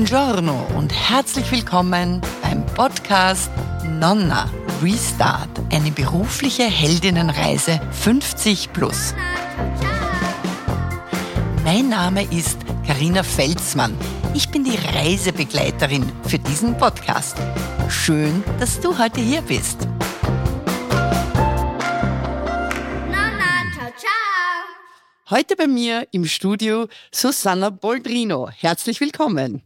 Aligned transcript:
Buongiorno 0.00 0.66
und 0.78 0.94
herzlich 0.94 1.52
willkommen 1.52 2.22
beim 2.40 2.64
Podcast 2.64 3.50
Nonna 3.86 4.50
Restart, 4.82 5.50
eine 5.70 5.90
berufliche 5.90 6.62
Heldinnenreise 6.62 7.78
50 7.92 8.72
plus. 8.72 9.14
Mein 11.64 11.90
Name 11.90 12.22
ist 12.32 12.58
Karina 12.86 13.22
Felsmann. 13.22 13.94
Ich 14.32 14.48
bin 14.48 14.64
die 14.64 14.78
Reisebegleiterin 14.96 16.10
für 16.26 16.38
diesen 16.38 16.78
Podcast. 16.78 17.36
Schön, 17.90 18.42
dass 18.58 18.80
du 18.80 18.98
heute 18.98 19.20
hier 19.20 19.42
bist. 19.42 19.86
Heute 25.28 25.56
bei 25.56 25.66
mir 25.66 26.08
im 26.10 26.24
Studio 26.24 26.88
Susanna 27.12 27.68
Boldrino. 27.68 28.48
Herzlich 28.48 28.98
willkommen. 29.02 29.62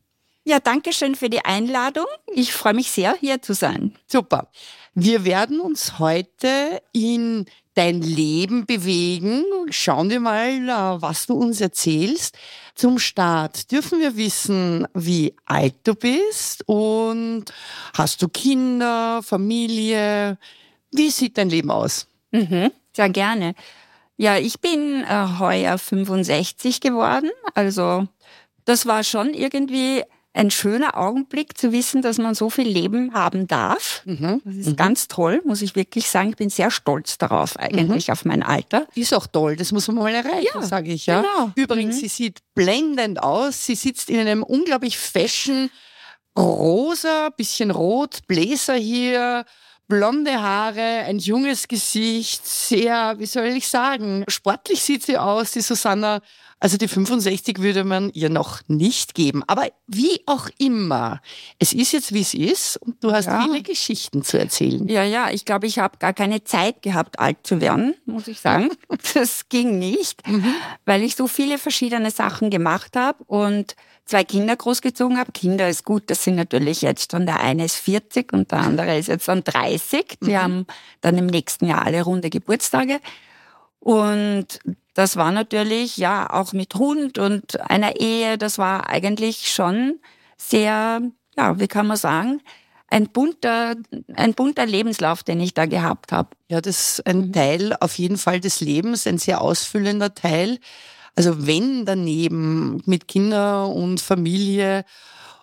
Ja, 0.47 0.61
danke 0.61 0.93
schön 0.93 1.15
für 1.15 1.30
die 1.30 1.43
Einladung. 1.43 2.05
Ich 2.34 2.52
freue 2.52 2.75
mich 2.75 2.91
sehr, 2.91 3.16
hier 3.19 3.41
zu 3.41 3.55
sein. 3.55 3.97
Super. 4.07 4.51
Wir 4.95 5.25
werden 5.25 5.59
uns 5.59 5.98
heute 5.98 6.83
in 6.93 7.47
dein 7.73 8.02
Leben 8.02 8.66
bewegen. 8.66 9.43
Schauen 9.71 10.11
wir 10.11 10.21
mal, 10.21 10.51
äh, 10.51 11.02
was 11.02 11.27
du 11.27 11.35
uns 11.35 11.62
erzählst. 11.62 12.37
Zum 12.75 12.99
Start 12.99 13.73
dürfen 13.73 14.01
wir 14.01 14.16
wissen, 14.16 14.87
wie 14.93 15.35
alt 15.47 15.77
du 15.85 15.95
bist 15.95 16.63
und 16.69 17.47
hast 17.97 18.21
du 18.21 18.29
Kinder, 18.29 19.23
Familie? 19.23 20.37
Wie 20.93 21.09
sieht 21.09 21.38
dein 21.38 21.49
Leben 21.49 21.71
aus? 21.71 22.07
Mhm, 22.33 22.71
sehr 22.93 23.09
gerne. 23.09 23.55
Ja, 24.19 24.37
ich 24.37 24.61
bin 24.61 25.05
äh, 25.05 25.38
heuer 25.38 25.79
65 25.79 26.80
geworden. 26.80 27.30
Also 27.55 28.07
das 28.66 28.87
war 28.87 29.05
schon 29.05 29.33
irgendwie 29.33 30.05
ein 30.35 30.51
schöner 30.51 30.99
Augenblick 30.99 31.57
zu 31.57 31.73
wissen, 31.73 32.02
dass 32.02 32.18
man 32.18 32.35
so 32.35 32.51
viel 32.51 32.68
Leben 32.68 33.15
haben 33.15 33.46
darf. 33.46 34.02
Mhm. 34.04 34.43
Das 34.45 34.57
ist 34.57 34.71
mhm. 34.71 34.77
ganz 34.77 35.09
toll, 35.09 35.40
muss 35.45 35.63
ich 35.63 35.77
wirklich 35.77 36.10
sagen. 36.10 36.30
Ich 36.30 36.37
bin 36.37 36.51
sehr 36.51 36.73
stolz 36.73 37.18
darauf 37.18 37.57
eigentlich, 37.57 38.09
mhm. 38.09 38.13
auf 38.13 38.24
mein 38.24 38.43
Alter. 38.43 38.87
Ist 38.96 39.15
auch 39.15 39.29
toll, 39.29 39.55
das 39.55 39.71
muss 39.71 39.87
man 39.87 39.96
mal 39.96 40.15
erreichen, 40.15 40.49
ja, 40.52 40.62
sage 40.62 40.93
ich. 40.93 41.07
Ja. 41.07 41.23
Genau. 41.23 41.52
Übrigens, 41.55 41.96
mhm. 41.96 42.01
sie 42.01 42.09
sieht 42.09 42.40
blendend 42.55 43.23
aus. 43.23 43.65
Sie 43.65 43.77
sitzt 43.77 44.10
in 44.10 44.18
einem 44.18 44.43
unglaublich 44.43 44.99
fashion 44.99 45.71
rosa, 46.37 47.30
bisschen 47.30 47.71
rot, 47.71 48.27
Bläser 48.27 48.74
hier, 48.74 49.45
blonde 49.88 50.40
Haare, 50.40 51.04
ein 51.07 51.18
junges 51.18 51.68
Gesicht, 51.68 52.46
sehr, 52.46 53.15
wie 53.18 53.27
soll 53.27 53.46
ich 53.46 53.68
sagen, 53.68 54.24
sportlich 54.29 54.82
sieht 54.82 55.02
sie 55.02 55.18
aus, 55.18 55.52
die 55.52 55.60
Susanna. 55.60 56.21
Also 56.60 56.79
die 56.79 56.88
65 56.88 57.59
würde 57.60 57.85
man 57.85 58.10
ihr 58.15 58.30
noch 58.30 58.60
nicht 58.68 59.15
geben. 59.15 59.43
Aber 59.46 59.68
wie 59.87 60.23
auch 60.24 60.49
immer, 60.57 61.21
es 61.59 61.74
ist 61.74 61.93
jetzt, 61.93 62.15
wie 62.15 62.23
es 62.23 62.32
ist 62.32 62.79
und 62.79 63.05
du 63.05 63.12
hast 63.12 63.27
ja. 63.27 63.43
viele 63.43 63.60
Geschichten 63.60 64.22
zu 64.22 64.38
erzählen. 64.38 64.88
Ja, 64.88 65.03
ja, 65.03 65.31
ich 65.31 65.44
glaube, 65.44 65.66
ich 65.66 65.78
habe 65.78 65.99
gar 65.99 66.15
keine 66.15 66.43
Zeit 66.44 66.81
gehabt, 66.81 67.19
alt 67.19 67.38
zu 67.43 67.60
werden, 67.60 67.94
muss 68.06 68.28
ich 68.28 68.41
sagen. 68.41 68.71
Das 69.15 69.49
ging 69.49 69.78
nicht, 69.78 70.27
mhm. 70.27 70.55
weil 70.87 71.03
ich 71.03 71.15
so 71.15 71.27
viele 71.27 71.59
verschiedene 71.59 72.10
Sachen 72.10 72.49
gemacht 72.49 72.97
habe 72.97 73.22
und 73.25 73.77
zwei 74.05 74.25
Kinder 74.25 74.56
großgezogen 74.56 75.19
habe. 75.19 75.33
Kinder 75.33 75.69
ist 75.69 75.84
gut, 75.84 76.05
das 76.09 76.25
sind 76.25 76.37
natürlich 76.37 76.83
jetzt 76.83 77.12
schon, 77.12 77.27
der 77.27 77.41
eine 77.41 77.65
ist 77.65 77.77
40 77.77 78.33
und 78.33 78.50
der 78.50 78.61
andere 78.61 78.99
ist 78.99 79.09
jetzt 79.09 79.28
dann 79.28 79.44
30. 79.44 80.19
Die 80.21 80.33
mhm. 80.33 80.37
haben 80.37 80.66
dann 81.00 81.16
im 81.16 81.27
nächsten 81.27 81.66
Jahr 81.66 81.84
alle 81.84 82.03
runde 82.03 82.31
Geburtstage. 82.31 83.00
Und 83.81 84.61
das 84.94 85.16
war 85.16 85.33
natürlich, 85.33 85.97
ja, 85.97 86.31
auch 86.31 86.53
mit 86.53 86.75
Hund 86.75 87.19
und 87.19 87.61
einer 87.61 88.00
Ehe, 88.00 88.38
das 88.38 88.59
war 88.59 88.88
eigentlich 88.88 89.53
schon 89.53 90.00
sehr, 90.37 91.03
ja, 91.37 91.61
wie 91.61 91.69
kann 91.69 91.87
man 91.87 91.97
sagen, 91.97 92.41
ein 92.89 93.09
bunter, 93.09 93.75
ein 94.15 94.34
bunter 94.34 94.67
Lebenslauf, 94.67 95.23
den 95.23 95.41
ich 95.41 95.53
da 95.53 95.67
gehabt 95.67 96.12
habe. 96.12 96.31
Ja, 96.49 96.61
das 96.61 96.99
ist 96.99 97.07
ein 97.07 97.28
mhm. 97.28 97.33
Teil 97.33 97.77
auf 97.81 97.99
jeden 97.99 98.19
Fall 98.19 98.41
des 98.41 98.61
Lebens, 98.61 99.07
ein 99.07 99.19
sehr 99.19 99.41
ausfüllender 99.41 100.15
Teil. 100.15 100.59
Also 101.17 101.47
wenn 101.47 101.85
daneben 101.85 102.83
mit 102.87 103.07
Kinder 103.07 103.69
und 103.69 104.01
Familie 104.01 104.85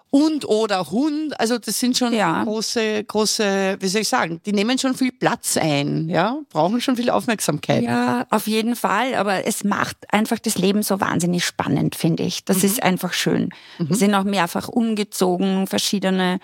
und 0.10 0.44
oder 0.46 0.92
Hund, 0.92 1.40
also 1.40 1.58
das 1.58 1.80
sind 1.80 1.98
schon 1.98 2.14
ja. 2.14 2.44
große, 2.44 3.06
große, 3.06 3.78
wie 3.80 3.88
soll 3.88 4.02
ich 4.02 4.10
sagen, 4.10 4.42
die 4.46 4.52
nehmen 4.52 4.78
schon 4.78 4.94
viel 4.94 5.14
Platz 5.14 5.56
ein, 5.56 6.10
ja, 6.10 6.38
brauchen 6.50 6.82
schon 6.82 6.98
viel 6.98 7.10
Aufmerksamkeit. 7.10 7.84
Ja, 7.84 8.28
auf 8.30 8.46
jeden 8.46 8.76
Fall, 8.76 9.16
aber 9.16 9.48
es 9.48 9.64
macht 9.64 10.14
einfach 10.14 10.38
das 10.40 10.58
Leben 10.58 10.84
so 10.84 11.00
wahnsinnig 11.00 11.46
spannend, 11.46 11.96
finde 11.96 12.24
ich. 12.24 12.44
Das 12.44 12.58
mhm. 12.58 12.66
ist 12.66 12.84
einfach 12.84 13.14
schön. 13.14 13.52
Mhm. 13.80 13.90
Wir 13.90 13.96
sind 13.96 14.14
auch 14.14 14.26
mehrfach 14.26 14.68
umgezogen, 14.68 15.66
verschiedene 15.68 16.40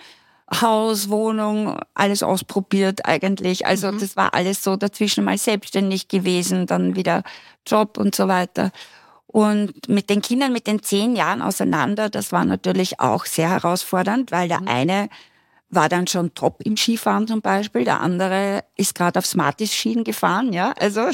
Haus, 0.50 1.10
Wohnung, 1.10 1.78
alles 1.92 2.22
ausprobiert 2.22 3.04
eigentlich. 3.04 3.66
Also 3.66 3.92
mhm. 3.92 4.00
das 4.00 4.16
war 4.16 4.32
alles 4.32 4.62
so 4.64 4.76
dazwischen 4.76 5.24
mal 5.24 5.36
selbstständig 5.36 6.08
gewesen, 6.08 6.66
dann 6.66 6.96
wieder 6.96 7.22
Job 7.66 7.98
und 7.98 8.14
so 8.14 8.28
weiter. 8.28 8.72
Und 9.30 9.88
mit 9.88 10.08
den 10.08 10.22
Kindern 10.22 10.52
mit 10.52 10.66
den 10.66 10.82
zehn 10.82 11.14
Jahren 11.14 11.42
auseinander, 11.42 12.08
das 12.08 12.32
war 12.32 12.46
natürlich 12.46 12.98
auch 12.98 13.26
sehr 13.26 13.50
herausfordernd, 13.50 14.32
weil 14.32 14.48
der 14.48 14.62
mhm. 14.62 14.68
eine 14.68 15.08
war 15.70 15.90
dann 15.90 16.06
schon 16.06 16.32
top 16.32 16.62
im 16.64 16.78
Skifahren 16.78 17.28
zum 17.28 17.42
Beispiel, 17.42 17.84
der 17.84 18.00
andere 18.00 18.64
ist 18.74 18.94
gerade 18.94 19.18
auf 19.18 19.26
Smarties-Schienen 19.26 20.02
gefahren, 20.02 20.54
ja, 20.54 20.72
also 20.72 21.10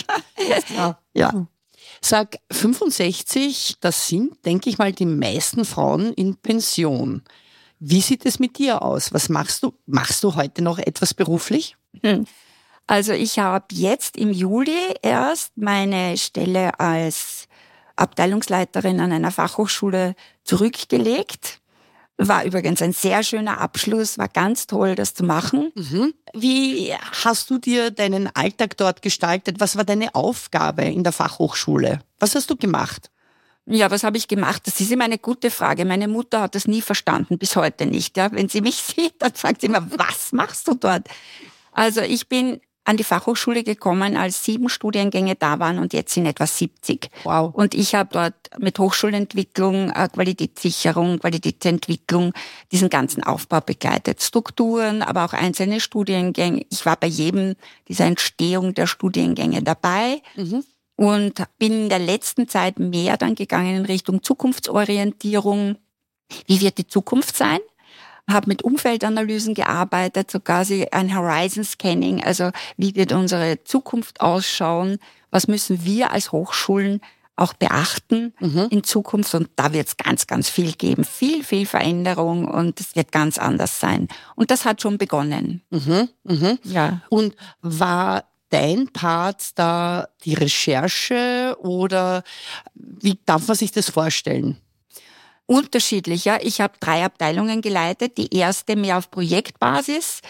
ja. 0.77 0.99
ja. 1.13 1.47
Sag, 2.01 2.39
65, 2.53 3.79
das 3.81 4.07
sind, 4.07 4.45
denke 4.45 4.71
ich 4.71 4.79
mal, 4.79 4.93
die 4.93 5.07
meisten 5.07 5.65
Frauen 5.65 6.13
in 6.13 6.37
Pension. 6.37 7.23
Wie 7.81 8.01
sieht 8.01 8.25
es 8.27 8.39
mit 8.39 8.59
dir 8.59 8.83
aus? 8.83 9.13
Was 9.13 9.29
machst 9.29 9.63
du? 9.63 9.75
Machst 9.87 10.23
du 10.23 10.37
heute 10.37 10.63
noch 10.63 10.79
etwas 10.79 11.15
beruflich? 11.15 11.77
Hm. 12.03 12.27
Also 12.87 13.13
ich 13.13 13.39
habe 13.39 13.67
jetzt 13.73 14.17
im 14.17 14.33
Juli 14.33 14.95
erst 15.03 15.57
meine 15.57 16.17
Stelle 16.19 16.79
als 16.79 17.44
Abteilungsleiterin 17.97 19.01
an 19.01 19.13
einer 19.13 19.31
Fachhochschule 19.31 20.15
zurückgelegt. 20.45 21.61
War 22.17 22.45
übrigens 22.45 22.81
ein 22.81 22.93
sehr 22.93 23.25
schöner 23.25 23.61
Abschluss, 23.61 24.19
war 24.19 24.29
ganz 24.29 24.69
toll, 24.69 24.95
das 24.95 25.15
zu 25.15 25.25
machen. 25.25 25.73
Mhm. 25.75 26.15
Wie 26.33 26.95
hast 27.25 27.51
du 27.51 27.59
dir 27.59 27.91
deinen 27.91 28.31
Alltag 28.35 28.77
dort 28.77 29.03
gestaltet? 29.03 29.59
Was 29.59 29.77
war 29.77 29.85
deine 29.85 30.15
Aufgabe 30.15 30.85
in 30.85 31.03
der 31.03 31.13
Fachhochschule? 31.13 32.01
Was 32.21 32.37
hast 32.37 32.51
du 32.51 32.57
gemacht? 32.57 33.11
Ja, 33.67 33.91
was 33.91 34.05
habe 34.05 34.17
ich 34.17 34.29
gemacht? 34.29 34.63
Das 34.67 34.81
ist 34.81 34.93
immer 34.93 35.05
eine 35.05 35.19
gute 35.19 35.51
Frage. 35.51 35.85
Meine 35.85 36.07
Mutter 36.07 36.43
hat 36.43 36.55
das 36.55 36.69
nie 36.69 36.83
verstanden, 36.83 37.39
bis 37.39 37.57
heute 37.57 37.87
nicht. 37.87 38.17
Ja, 38.17 38.31
wenn 38.31 38.49
sie 38.49 38.61
mich 38.61 38.77
sieht, 38.97 39.15
dann 39.19 39.33
sagt 39.35 39.63
sie 39.63 39.67
immer, 39.67 39.85
was 39.99 40.33
machst 40.33 40.69
du 40.69 40.75
dort? 40.75 41.09
Also 41.73 42.01
ich 42.03 42.29
bin 42.29 42.61
an 42.85 42.97
die 42.97 43.05
Fachhochschule 43.05 43.65
gekommen, 43.65 44.17
als 44.17 44.45
sieben 44.45 44.69
Studiengänge 44.69 45.35
da 45.37 45.59
waren 45.59 45.79
und 45.79 45.93
jetzt 45.93 46.13
sind 46.13 46.27
etwa 46.27 46.47
70. 46.47 47.11
Wow. 47.25 47.55
Und 47.55 47.75
ich 47.75 47.95
habe 47.95 48.11
dort 48.13 48.35
mit 48.59 48.79
Hochschulentwicklung, 48.79 49.91
äh, 49.91 50.09
Qualitätssicherung, 50.13 51.19
Qualitätsentwicklung 51.19 52.33
diesen 52.73 52.91
ganzen 52.91 53.23
Aufbau 53.23 53.61
begleitet. 53.61 54.23
Strukturen, 54.23 55.03
aber 55.03 55.25
auch 55.25 55.33
einzelne 55.33 55.81
Studiengänge. 55.81 56.67
Ich 56.71 56.85
war 56.85 56.97
bei 56.97 57.07
jedem 57.07 57.55
dieser 57.89 58.05
Entstehung 58.05 58.75
der 58.75 58.87
Studiengänge 58.87 59.63
dabei. 59.63 60.21
Mhm. 60.37 60.65
Und 60.97 61.43
bin 61.59 61.73
in 61.73 61.89
der 61.89 61.99
letzten 61.99 62.47
Zeit 62.47 62.79
mehr 62.79 63.17
dann 63.17 63.35
gegangen 63.35 63.79
in 63.79 63.85
Richtung 63.85 64.23
Zukunftsorientierung. 64.23 65.77
Wie 66.47 66.61
wird 66.61 66.79
die 66.79 66.87
Zukunft 66.87 67.37
sein? 67.37 67.59
Habe 68.29 68.49
mit 68.49 68.63
Umfeldanalysen 68.63 69.55
gearbeitet, 69.55 70.31
so 70.31 70.41
quasi 70.41 70.87
ein 70.91 71.15
Horizon 71.15 71.65
Scanning, 71.65 72.23
also 72.23 72.51
wie 72.77 72.95
wird 72.95 73.13
unsere 73.13 73.63
Zukunft 73.65 74.21
ausschauen, 74.21 74.99
was 75.31 75.49
müssen 75.49 75.85
wir 75.85 76.11
als 76.11 76.33
Hochschulen 76.33 77.01
auch 77.37 77.53
beachten 77.53 78.33
mhm. 78.39 78.69
in 78.71 78.85
Zukunft 78.85 79.35
und 79.35 79.49
da 79.57 79.73
wird 79.73 79.89
es 79.89 79.97
ganz, 79.97 80.27
ganz 80.27 80.49
viel 80.49 80.73
geben, 80.73 81.05
viel, 81.05 81.43
viel 81.43 81.67
Veränderung 81.67 82.47
und 82.47 82.79
es 82.81 82.95
wird 82.95 83.11
ganz 83.11 83.39
anders 83.39 83.81
sein. 83.81 84.09
Und 84.37 84.51
das 84.51 84.65
hat 84.65 84.81
schon 84.81 84.99
begonnen. 84.99 85.63
Mhm. 85.71 86.09
Mhm. 86.23 86.59
Ja. 86.63 87.03
Und 87.09 87.35
war 87.61 88.25
dein 88.51 88.89
Part 88.93 89.59
da 89.59 90.09
die 90.25 90.35
Recherche 90.35 91.57
oder 91.59 92.23
wie 92.75 93.19
darf 93.27 93.49
man 93.49 93.57
sich 93.57 93.73
das 93.73 93.91
vorstellen? 93.91 94.59
Unterschiedlich. 95.47 96.25
Ja. 96.25 96.39
Ich 96.41 96.61
habe 96.61 96.75
drei 96.81 97.05
Abteilungen 97.05 97.61
geleitet. 97.61 98.19
Die 98.19 98.35
erste 98.35 98.77
mehr 98.77 98.99
auf 98.99 99.11
Projektbasis, 99.11 100.21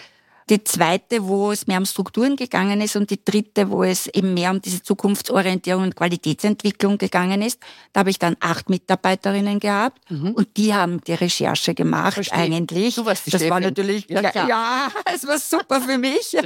die 0.49 0.63
zweite, 0.63 1.27
wo 1.27 1.51
es 1.51 1.65
mehr 1.65 1.79
um 1.79 1.85
Strukturen 1.85 2.35
gegangen 2.35 2.79
ist 2.79 2.95
und 2.95 3.09
die 3.09 3.23
dritte, 3.23 3.71
wo 3.71 3.83
es 3.83 4.07
eben 4.07 4.35
mehr 4.35 4.51
um 4.51 4.61
diese 4.61 4.83
Zukunftsorientierung 4.83 5.83
und 5.83 5.95
Qualitätsentwicklung 5.95 6.99
gegangen 6.99 7.41
ist. 7.41 7.59
Da 7.93 8.01
habe 8.01 8.11
ich 8.11 8.19
dann 8.19 8.37
acht 8.39 8.69
Mitarbeiterinnen 8.69 9.59
gehabt 9.59 9.99
mhm. 10.09 10.31
und 10.31 10.55
die 10.57 10.73
haben 10.73 11.01
die 11.01 11.13
Recherche 11.13 11.73
gemacht 11.73 12.13
Verstehe. 12.13 12.37
eigentlich. 12.37 12.95
Du 12.95 13.05
warst 13.05 13.25
die 13.25 13.31
das 13.31 13.41
Chefin. 13.41 13.53
war 13.53 13.59
natürlich 13.59 14.07
ja, 14.07 14.29
klar. 14.29 14.47
ja, 14.47 14.91
es 15.13 15.25
war 15.25 15.39
super 15.39 15.81
für 15.81 15.97
mich. 15.97 16.37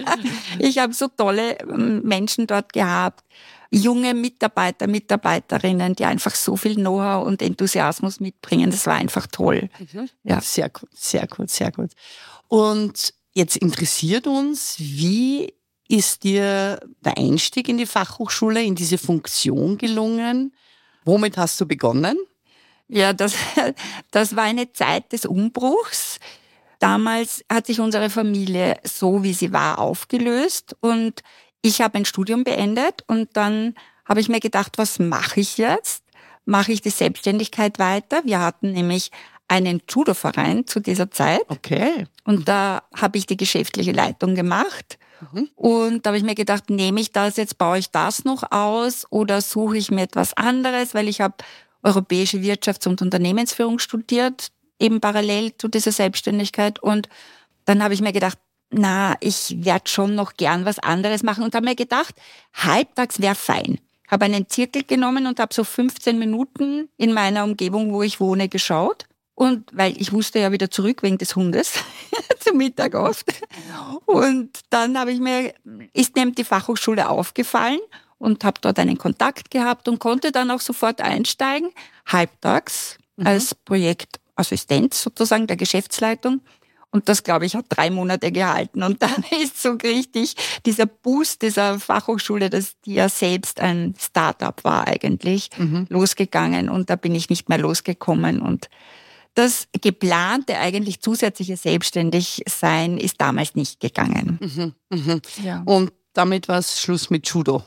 Ich 0.60 0.78
habe 0.78 0.94
so 0.94 1.08
tolle 1.08 1.58
ähm, 1.60 2.02
Menschen 2.04 2.48
dort 2.48 2.74
gehabt 2.74 3.24
junge 3.72 4.14
Mitarbeiter, 4.14 4.88
Mitarbeiterinnen, 4.88 5.96
die 5.96 6.06
einfach 6.06 6.34
so 6.34 6.56
viel 6.56 6.76
Know-how 6.76 7.26
und 7.26 7.42
Enthusiasmus 7.42 8.20
mitbringen. 8.20 8.72
Das 8.72 8.88
war 8.88 8.96
einfach 8.96 9.28
toll. 9.28 9.70
Mhm. 9.80 10.10
Ja. 10.24 10.42
Sehr 10.42 10.70
gut, 10.70 10.90
sehr 10.94 11.28
gut, 11.28 11.50
sehr 11.50 11.72
gut. 11.72 11.92
Und 12.48 13.14
Jetzt 13.34 13.58
interessiert 13.58 14.28
uns, 14.28 14.76
wie 14.80 15.54
ist 15.88 16.24
dir 16.24 16.80
der 17.04 17.18
Einstieg 17.18 17.68
in 17.70 17.78
die 17.78 17.86
Fachhochschule, 17.86 18.64
in 18.64 18.76
diese 18.76 18.98
Funktion 18.98 19.78
gelungen? 19.78 20.54
Womit 21.06 21.38
hast 21.38 21.60
du 21.60 21.66
begonnen? 21.66 22.18
Ja, 22.88 23.14
das, 23.14 23.36
das 24.12 24.36
war 24.36 24.44
eine 24.44 24.72
Zeit 24.72 25.12
des 25.12 25.26
Umbruchs. 25.26 26.20
Damals 26.80 27.44
hat 27.52 27.68
sich 27.68 27.80
unsere 27.80 28.10
Familie 28.10 28.80
so, 28.84 29.24
wie 29.24 29.34
sie 29.34 29.52
war, 29.52 29.80
aufgelöst 29.80 30.76
und 30.80 31.22
ich 31.62 31.82
habe 31.82 31.98
ein 31.98 32.06
Studium 32.06 32.44
beendet 32.44 33.04
und 33.08 33.36
dann 33.36 33.76
habe 34.06 34.22
ich 34.22 34.30
mir 34.30 34.40
gedacht, 34.40 34.78
was 34.78 34.98
mache 34.98 35.42
ich 35.42 35.58
jetzt? 35.58 36.04
Mache 36.46 36.72
ich 36.72 36.82
die 36.82 36.90
Selbstständigkeit 36.90 37.80
weiter? 37.80 38.22
Wir 38.24 38.40
hatten 38.40 38.72
nämlich 38.72 39.12
einen 39.50 39.82
Judo-Verein 39.90 40.68
zu 40.68 40.80
dieser 40.80 41.12
Zeit. 41.12 41.42
Okay. 41.50 42.06
Und 42.24 42.48
da 42.48 42.84
habe 42.96 43.18
ich 43.18 43.26
die 43.26 43.36
geschäftliche 43.36 43.92
Leitung 43.92 44.36
gemacht. 44.36 44.98
Mhm. 45.34 45.50
Und 45.56 46.06
da 46.06 46.12
habe 46.12 46.18
ich 46.18 46.24
mir 46.24 46.36
gedacht, 46.36 46.70
nehme 46.70 47.02
ich 47.02 47.12
das 47.12 47.36
jetzt, 47.36 47.58
baue 47.58 47.80
ich 47.80 47.92
das 47.92 48.24
noch 48.24 48.52
aus 48.52 49.06
oder 49.10 49.42
suche 49.42 49.78
ich 49.78 49.92
mir 49.92 50.04
etwas 50.04 50.36
anderes, 50.38 50.94
weil 50.94 51.08
ich 51.08 51.20
habe 51.20 51.36
europäische 51.84 52.38
Wirtschafts- 52.38 52.88
und 52.88 53.02
Unternehmensführung 53.02 53.80
studiert, 53.80 54.52
eben 54.80 55.02
parallel 55.02 55.58
zu 55.58 55.68
dieser 55.68 55.92
Selbstständigkeit. 55.92 56.80
Und 56.80 57.10
dann 57.66 57.84
habe 57.84 57.94
ich 57.94 58.02
mir 58.02 58.14
gedacht, 58.14 58.38
na, 58.70 59.16
ich 59.20 59.56
werde 59.66 59.90
schon 59.90 60.14
noch 60.14 60.36
gern 60.36 60.64
was 60.64 60.78
anderes 60.78 61.24
machen 61.24 61.44
und 61.44 61.56
habe 61.56 61.66
mir 61.66 61.76
gedacht, 61.76 62.14
halbtags 62.54 63.20
wäre 63.20 63.36
fein. 63.36 63.80
Habe 64.08 64.26
einen 64.26 64.48
Zirkel 64.48 64.84
genommen 64.84 65.26
und 65.26 65.40
habe 65.40 65.54
so 65.54 65.64
15 65.64 66.20
Minuten 66.20 66.90
in 66.98 67.14
meiner 67.14 67.44
Umgebung, 67.44 67.92
wo 67.92 68.04
ich 68.04 68.20
wohne, 68.20 68.48
geschaut 68.48 69.06
und 69.40 69.70
weil 69.72 69.96
ich 70.02 70.12
musste 70.12 70.38
ja 70.40 70.52
wieder 70.52 70.70
zurück 70.70 71.02
wegen 71.02 71.18
des 71.18 71.34
Hundes 71.34 71.76
zum 72.42 72.58
Mittag 72.58 72.94
oft. 72.94 73.26
Und 74.06 74.50
dann 74.70 75.00
habe 75.00 75.14
ich 75.14 75.22
mir, 75.22 75.54
ist 75.94 76.14
mir 76.18 76.30
die 76.32 76.44
Fachhochschule 76.44 77.08
aufgefallen 77.08 77.80
und 78.18 78.44
habe 78.44 78.60
dort 78.60 78.78
einen 78.80 78.98
Kontakt 78.98 79.50
gehabt 79.50 79.88
und 79.88 80.00
konnte 80.00 80.34
dann 80.34 80.52
auch 80.52 80.60
sofort 80.60 81.00
einsteigen, 81.00 81.70
halbtags 82.06 82.98
mhm. 83.16 83.28
als 83.28 83.56
Projektassistenz 83.56 85.04
sozusagen 85.04 85.48
der 85.48 85.56
Geschäftsleitung. 85.56 86.42
Und 86.92 87.08
das, 87.08 87.24
glaube 87.24 87.46
ich, 87.46 87.56
hat 87.56 87.68
drei 87.70 87.92
Monate 87.92 88.34
gehalten. 88.34 88.84
Und 88.84 89.02
dann 89.02 89.24
ist 89.42 89.62
so 89.62 89.72
richtig 89.82 90.36
dieser 90.66 90.86
Boost 90.86 91.44
dieser 91.44 91.80
Fachhochschule, 91.80 92.50
dass 92.50 92.78
die 92.82 92.96
ja 92.96 93.08
selbst 93.08 93.62
ein 93.62 93.96
Startup 93.98 94.62
war 94.66 94.86
eigentlich, 94.86 95.50
mhm. 95.56 95.86
losgegangen. 95.88 96.68
Und 96.68 96.90
da 96.90 96.98
bin 96.98 97.16
ich 97.16 97.30
nicht 97.30 97.48
mehr 97.48 97.60
losgekommen. 97.60 98.42
Und 98.42 98.68
das 99.40 99.70
geplante 99.82 100.58
eigentlich 100.58 101.00
zusätzliche 101.00 101.56
Selbstständigsein 101.56 102.98
ist 102.98 103.22
damals 103.22 103.56
nicht 103.56 103.80
gegangen. 103.80 104.38
Mhm, 104.42 104.74
mhm. 104.90 105.22
Ja. 105.44 105.64
Und 105.66 105.94
damit 106.14 106.50
war 106.50 106.60
es 106.60 106.82
Schluss 106.82 107.10
mit 107.10 107.26
Judo. 107.28 107.64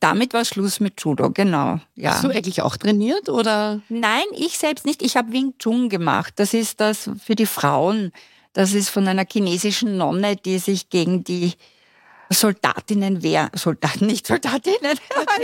Damit 0.00 0.34
war 0.34 0.44
Schluss 0.44 0.80
mit 0.80 1.00
Judo, 1.00 1.30
genau. 1.30 1.78
Ja. 1.94 2.10
Hast 2.10 2.24
du 2.24 2.28
eigentlich 2.28 2.60
auch 2.60 2.76
trainiert 2.76 3.28
oder? 3.28 3.80
Nein, 3.88 4.24
ich 4.36 4.58
selbst 4.58 4.84
nicht. 4.84 5.00
Ich 5.00 5.16
habe 5.16 5.32
Wing 5.32 5.54
Chun 5.58 5.88
gemacht. 5.88 6.34
Das 6.36 6.52
ist 6.52 6.80
das 6.80 7.08
für 7.24 7.36
die 7.36 7.46
Frauen. 7.46 8.10
Das 8.52 8.74
ist 8.74 8.88
von 8.88 9.06
einer 9.06 9.24
chinesischen 9.30 9.96
Nonne, 9.96 10.34
die 10.34 10.58
sich 10.58 10.88
gegen 10.90 11.22
die 11.22 11.52
Soldatinnen 12.30 13.22
wehren. 13.22 13.50
Soldaten, 13.54 14.06
nicht 14.06 14.26
Soldatinnen. 14.26 14.98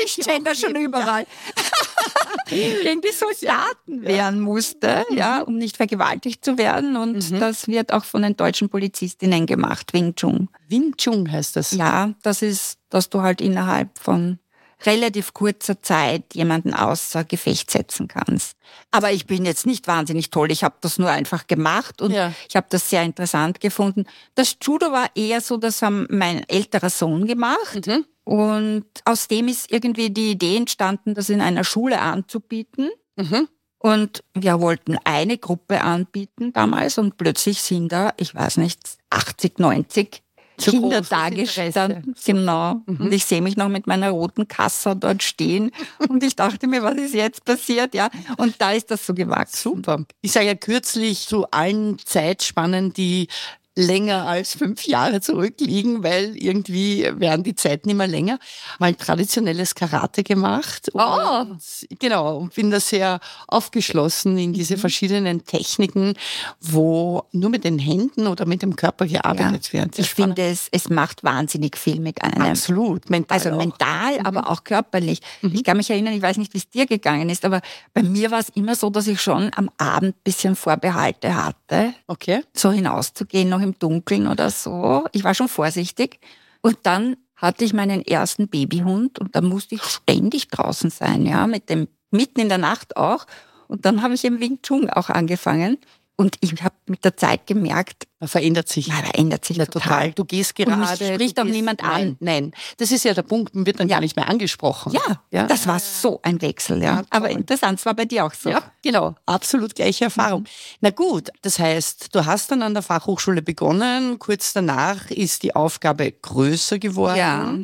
ich 0.04 0.16
gender 0.16 0.54
schon 0.54 0.76
überall. 0.76 1.26
gegen 2.48 3.00
die 3.00 3.12
Soldaten 3.12 4.02
wehren 4.02 4.40
musste, 4.40 5.04
ja, 5.10 5.40
um 5.42 5.56
nicht 5.58 5.76
vergewaltigt 5.76 6.44
zu 6.44 6.58
werden. 6.58 6.96
Und 6.96 7.30
mhm. 7.30 7.40
das 7.40 7.68
wird 7.68 7.92
auch 7.92 8.04
von 8.04 8.22
den 8.22 8.36
deutschen 8.36 8.68
Polizistinnen 8.68 9.46
gemacht, 9.46 9.92
Wing 9.92 10.14
Chun. 10.14 10.48
Wing 10.68 10.96
Chun 10.96 11.30
heißt 11.30 11.56
das? 11.56 11.72
Ja, 11.72 12.12
das 12.22 12.42
ist, 12.42 12.78
dass 12.90 13.08
du 13.08 13.22
halt 13.22 13.40
innerhalb 13.40 13.98
von 13.98 14.38
relativ 14.86 15.32
kurzer 15.32 15.82
Zeit 15.82 16.34
jemanden 16.34 16.74
außer 16.74 17.24
Gefecht 17.24 17.70
setzen 17.70 18.08
kannst. 18.08 18.56
Aber 18.90 19.12
ich 19.12 19.26
bin 19.26 19.44
jetzt 19.44 19.66
nicht 19.66 19.86
wahnsinnig 19.86 20.30
toll. 20.30 20.50
Ich 20.50 20.64
habe 20.64 20.76
das 20.80 20.98
nur 20.98 21.10
einfach 21.10 21.46
gemacht 21.46 22.02
und 22.02 22.12
ja. 22.12 22.32
ich 22.48 22.56
habe 22.56 22.66
das 22.70 22.88
sehr 22.90 23.02
interessant 23.02 23.60
gefunden. 23.60 24.06
Das 24.34 24.56
Judo 24.62 24.92
war 24.92 25.10
eher 25.14 25.40
so, 25.40 25.56
das 25.56 25.82
haben 25.82 26.06
mein 26.10 26.48
älterer 26.48 26.90
Sohn 26.90 27.26
gemacht. 27.26 27.86
Mhm. 27.86 28.04
Und 28.24 28.86
aus 29.04 29.28
dem 29.28 29.48
ist 29.48 29.70
irgendwie 29.72 30.10
die 30.10 30.30
Idee 30.30 30.56
entstanden, 30.56 31.14
das 31.14 31.28
in 31.28 31.40
einer 31.40 31.64
Schule 31.64 32.00
anzubieten. 32.00 32.90
Mhm. 33.16 33.48
Und 33.78 34.22
wir 34.34 34.60
wollten 34.60 34.96
eine 35.04 35.38
Gruppe 35.38 35.80
anbieten 35.80 36.52
damals 36.52 36.98
und 36.98 37.16
plötzlich 37.16 37.60
sind 37.60 37.90
da, 37.90 38.12
ich 38.16 38.32
weiß 38.32 38.58
nicht, 38.58 38.78
80, 39.10 39.58
90 39.58 40.22
Kinder 40.70 41.00
da 41.02 41.28
gestanden. 41.28 42.14
Genau. 42.24 42.80
Mhm. 42.86 43.00
Und 43.00 43.12
ich 43.12 43.24
sehe 43.24 43.42
mich 43.42 43.56
noch 43.56 43.68
mit 43.68 43.86
meiner 43.86 44.10
roten 44.10 44.48
Kasse 44.48 44.96
dort 44.96 45.22
stehen. 45.22 45.70
und 46.08 46.22
ich 46.22 46.36
dachte 46.36 46.66
mir, 46.66 46.82
was 46.82 46.96
ist 46.96 47.14
jetzt 47.14 47.44
passiert? 47.44 47.94
Ja. 47.94 48.10
Und 48.36 48.60
da 48.60 48.72
ist 48.72 48.90
das 48.90 49.06
so 49.06 49.14
gewachsen. 49.14 49.74
Super. 49.74 50.04
Ich 50.20 50.32
sage 50.32 50.46
ja 50.46 50.54
kürzlich 50.54 51.26
zu 51.26 51.46
allen 51.50 51.98
Zeitspannen, 51.98 52.92
die 52.92 53.28
länger 53.74 54.26
als 54.26 54.54
fünf 54.54 54.86
Jahre 54.86 55.20
zurückliegen, 55.20 56.02
weil 56.02 56.36
irgendwie 56.36 57.08
werden 57.14 57.42
die 57.42 57.54
Zeiten 57.54 57.88
immer 57.88 58.06
länger. 58.06 58.38
Mal 58.78 58.94
traditionelles 58.94 59.74
Karate 59.74 60.22
gemacht. 60.22 60.90
Oh. 60.92 61.40
Und, 61.40 61.60
genau. 61.98 62.36
Und 62.36 62.54
bin 62.54 62.70
da 62.70 62.80
sehr 62.80 63.20
aufgeschlossen 63.48 64.36
in 64.36 64.52
diese 64.52 64.76
mhm. 64.76 64.80
verschiedenen 64.80 65.44
Techniken, 65.44 66.14
wo 66.60 67.24
nur 67.32 67.48
mit 67.48 67.64
den 67.64 67.78
Händen 67.78 68.26
oder 68.26 68.44
mit 68.44 68.62
dem 68.62 68.76
Körper 68.76 69.06
gearbeitet 69.06 69.72
ja. 69.72 69.80
wird. 69.80 69.98
Ich 69.98 70.10
spannend. 70.10 70.38
finde, 70.38 70.50
es, 70.50 70.68
es 70.70 70.90
macht 70.90 71.24
wahnsinnig 71.24 71.78
viel 71.78 72.00
mit 72.00 72.22
einem. 72.22 72.42
Absolut. 72.42 73.08
Mental 73.08 73.38
also 73.38 73.50
auch. 73.50 73.58
mental, 73.58 74.18
mhm. 74.18 74.26
aber 74.26 74.50
auch 74.50 74.64
körperlich. 74.64 75.20
Mhm. 75.40 75.54
Ich 75.54 75.64
kann 75.64 75.78
mich 75.78 75.88
erinnern, 75.88 76.12
ich 76.12 76.22
weiß 76.22 76.36
nicht, 76.36 76.52
wie 76.52 76.58
es 76.58 76.68
dir 76.68 76.86
gegangen 76.86 77.30
ist, 77.30 77.44
aber 77.46 77.62
bei 77.94 78.02
mir 78.02 78.30
war 78.30 78.40
es 78.40 78.50
immer 78.50 78.74
so, 78.74 78.90
dass 78.90 79.06
ich 79.06 79.20
schon 79.20 79.50
am 79.56 79.70
Abend 79.78 80.22
bisschen 80.24 80.56
Vorbehalte 80.56 81.34
hatte. 81.34 81.94
Okay. 82.06 82.42
So 82.52 82.70
hinauszugehen, 82.70 83.48
noch 83.48 83.61
im 83.62 83.78
Dunkeln 83.78 84.26
oder 84.26 84.50
so. 84.50 85.06
Ich 85.12 85.24
war 85.24 85.34
schon 85.34 85.48
vorsichtig. 85.48 86.18
Und 86.60 86.78
dann 86.82 87.16
hatte 87.36 87.64
ich 87.64 87.72
meinen 87.72 88.02
ersten 88.02 88.48
Babyhund 88.48 89.18
und 89.18 89.34
da 89.34 89.40
musste 89.40 89.74
ich 89.74 89.82
ständig 89.82 90.48
draußen 90.48 90.90
sein, 90.90 91.26
ja, 91.26 91.46
mit 91.48 91.68
dem, 91.68 91.88
mitten 92.10 92.40
in 92.40 92.48
der 92.48 92.58
Nacht 92.58 92.96
auch. 92.96 93.26
Und 93.66 93.84
dann 93.84 94.02
habe 94.02 94.14
ich 94.14 94.24
im 94.24 94.38
Wing 94.38 94.60
Chun 94.62 94.88
auch 94.88 95.08
angefangen. 95.08 95.78
Und 96.16 96.36
ich 96.40 96.62
habe 96.62 96.74
mit 96.86 97.04
der 97.04 97.16
Zeit 97.16 97.46
gemerkt, 97.46 98.06
man 98.20 98.28
verändert 98.28 98.68
sich. 98.68 98.88
Man 98.88 99.02
verändert 99.04 99.44
sich 99.44 99.56
ja, 99.56 99.64
total. 99.64 99.82
total. 99.82 100.12
Du 100.12 100.24
gehst 100.24 100.54
gerade. 100.54 100.72
Und 100.72 100.80
mich 100.80 101.14
spricht 101.14 101.40
auch 101.40 101.44
niemand 101.44 101.82
an. 101.82 102.16
Nein, 102.20 102.52
das 102.76 102.92
ist 102.92 103.04
ja 103.04 103.14
der 103.14 103.22
Punkt, 103.22 103.54
man 103.54 103.66
wird 103.66 103.80
dann 103.80 103.88
ja. 103.88 103.96
gar 103.96 104.00
nicht 104.00 104.14
mehr 104.14 104.28
angesprochen. 104.28 104.92
Ja, 104.92 105.22
ja, 105.30 105.46
das 105.46 105.66
war 105.66 105.80
so 105.80 106.20
ein 106.22 106.40
Wechsel, 106.42 106.82
ja. 106.82 106.96
ja 106.96 107.04
Aber 107.10 107.30
interessant, 107.30 107.78
es 107.78 107.86
war 107.86 107.94
bei 107.94 108.04
dir 108.04 108.26
auch 108.26 108.34
so. 108.34 108.50
Ja, 108.50 108.62
genau, 108.82 109.14
absolut 109.26 109.74
gleiche 109.74 110.04
Erfahrung. 110.04 110.42
Mhm. 110.42 110.46
Na 110.82 110.90
gut, 110.90 111.30
das 111.40 111.58
heißt, 111.58 112.14
du 112.14 112.26
hast 112.26 112.50
dann 112.50 112.62
an 112.62 112.74
der 112.74 112.82
Fachhochschule 112.82 113.42
begonnen, 113.42 114.18
kurz 114.18 114.52
danach 114.52 115.10
ist 115.10 115.42
die 115.42 115.56
Aufgabe 115.56 116.12
größer 116.12 116.78
geworden. 116.78 117.16
Ja. 117.16 117.54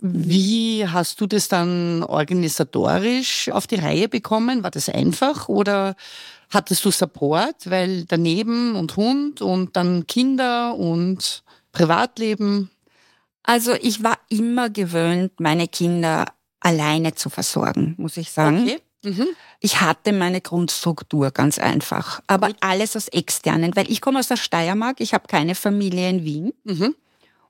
Wie 0.00 0.86
hast 0.86 1.20
du 1.20 1.26
das 1.26 1.48
dann 1.48 2.02
organisatorisch 2.02 3.48
auf 3.50 3.66
die 3.66 3.76
Reihe 3.76 4.08
bekommen? 4.08 4.62
War 4.62 4.70
das 4.70 4.90
einfach 4.90 5.48
oder 5.48 5.94
hattest 6.54 6.84
du 6.84 6.90
Support, 6.90 7.70
weil 7.70 8.04
daneben 8.04 8.76
und 8.76 8.96
Hund 8.96 9.42
und 9.42 9.76
dann 9.76 10.06
Kinder 10.06 10.74
und 10.76 11.42
Privatleben? 11.72 12.70
Also 13.42 13.72
ich 13.74 14.02
war 14.02 14.18
immer 14.28 14.70
gewöhnt, 14.70 15.38
meine 15.38 15.68
Kinder 15.68 16.26
alleine 16.60 17.14
zu 17.14 17.28
versorgen, 17.28 17.94
muss 17.98 18.16
ich 18.16 18.30
sagen. 18.30 18.62
Okay. 18.62 18.78
Mhm. 19.04 19.28
Ich 19.60 19.80
hatte 19.82 20.12
meine 20.12 20.40
Grundstruktur 20.40 21.30
ganz 21.30 21.58
einfach, 21.58 22.20
aber 22.26 22.50
alles 22.60 22.96
aus 22.96 23.08
externen, 23.08 23.76
weil 23.76 23.90
ich 23.90 24.00
komme 24.00 24.18
aus 24.18 24.28
der 24.28 24.36
Steiermark, 24.36 25.00
ich 25.00 25.12
habe 25.12 25.28
keine 25.28 25.54
Familie 25.54 26.08
in 26.08 26.24
Wien. 26.24 26.52
Mhm. 26.64 26.94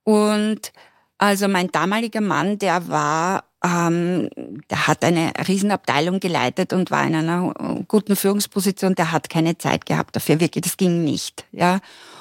Und 0.02 0.73
also 1.18 1.49
mein 1.49 1.68
damaliger 1.68 2.20
Mann, 2.20 2.58
der 2.58 2.88
war 2.88 3.44
ähm, 3.64 4.28
der 4.71 4.87
hat 4.87 5.04
eine 5.04 5.33
Riesenabteilung 5.49 6.21
geleitet 6.21 6.73
und 6.73 6.90
war 6.90 7.04
in 7.06 7.14
einer 7.14 7.85
guten 7.88 8.14
Führungsposition. 8.14 8.94
Der 8.94 9.11
hat 9.11 9.30
keine 9.30 9.56
Zeit 9.56 9.87
gehabt 9.87 10.14
dafür, 10.14 10.38
wirklich, 10.40 10.62
das 10.62 10.76
ging 10.76 11.02
nicht. 11.02 11.47
Ja. 11.50 11.80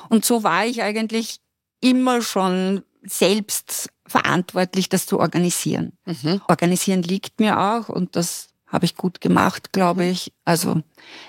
Und 0.09 0.23
so 0.23 0.43
war 0.43 0.65
ich 0.65 0.81
eigentlich 0.81 1.39
immer 1.81 2.21
schon 2.21 2.83
selbst 3.03 3.89
verantwortlich, 4.07 4.87
das 4.87 5.05
zu 5.05 5.19
organisieren. 5.19 5.93
Mhm. 6.05 6.41
Organisieren 6.47 7.03
liegt 7.03 7.39
mir 7.39 7.59
auch 7.59 7.89
und 7.89 8.15
das 8.15 8.47
habe 8.67 8.85
ich 8.85 8.95
gut 8.95 9.21
gemacht, 9.21 9.71
glaube 9.71 10.05
ich. 10.05 10.33
Also 10.45 10.81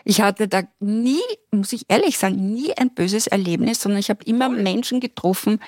ich 0.04 0.20
hatte 0.20 0.48
da 0.48 0.62
nie, 0.80 1.20
muss 1.50 1.72
ich 1.72 1.84
ehrlich 1.88 2.18
sagen, 2.18 2.52
nie 2.52 2.72
ein 2.76 2.94
böses 2.94 3.26
Erlebnis, 3.26 3.80
sondern 3.80 4.00
ich 4.00 4.10
habe 4.10 4.24
immer 4.24 4.48
Menschen 4.48 5.00
getroffen, 5.00 5.60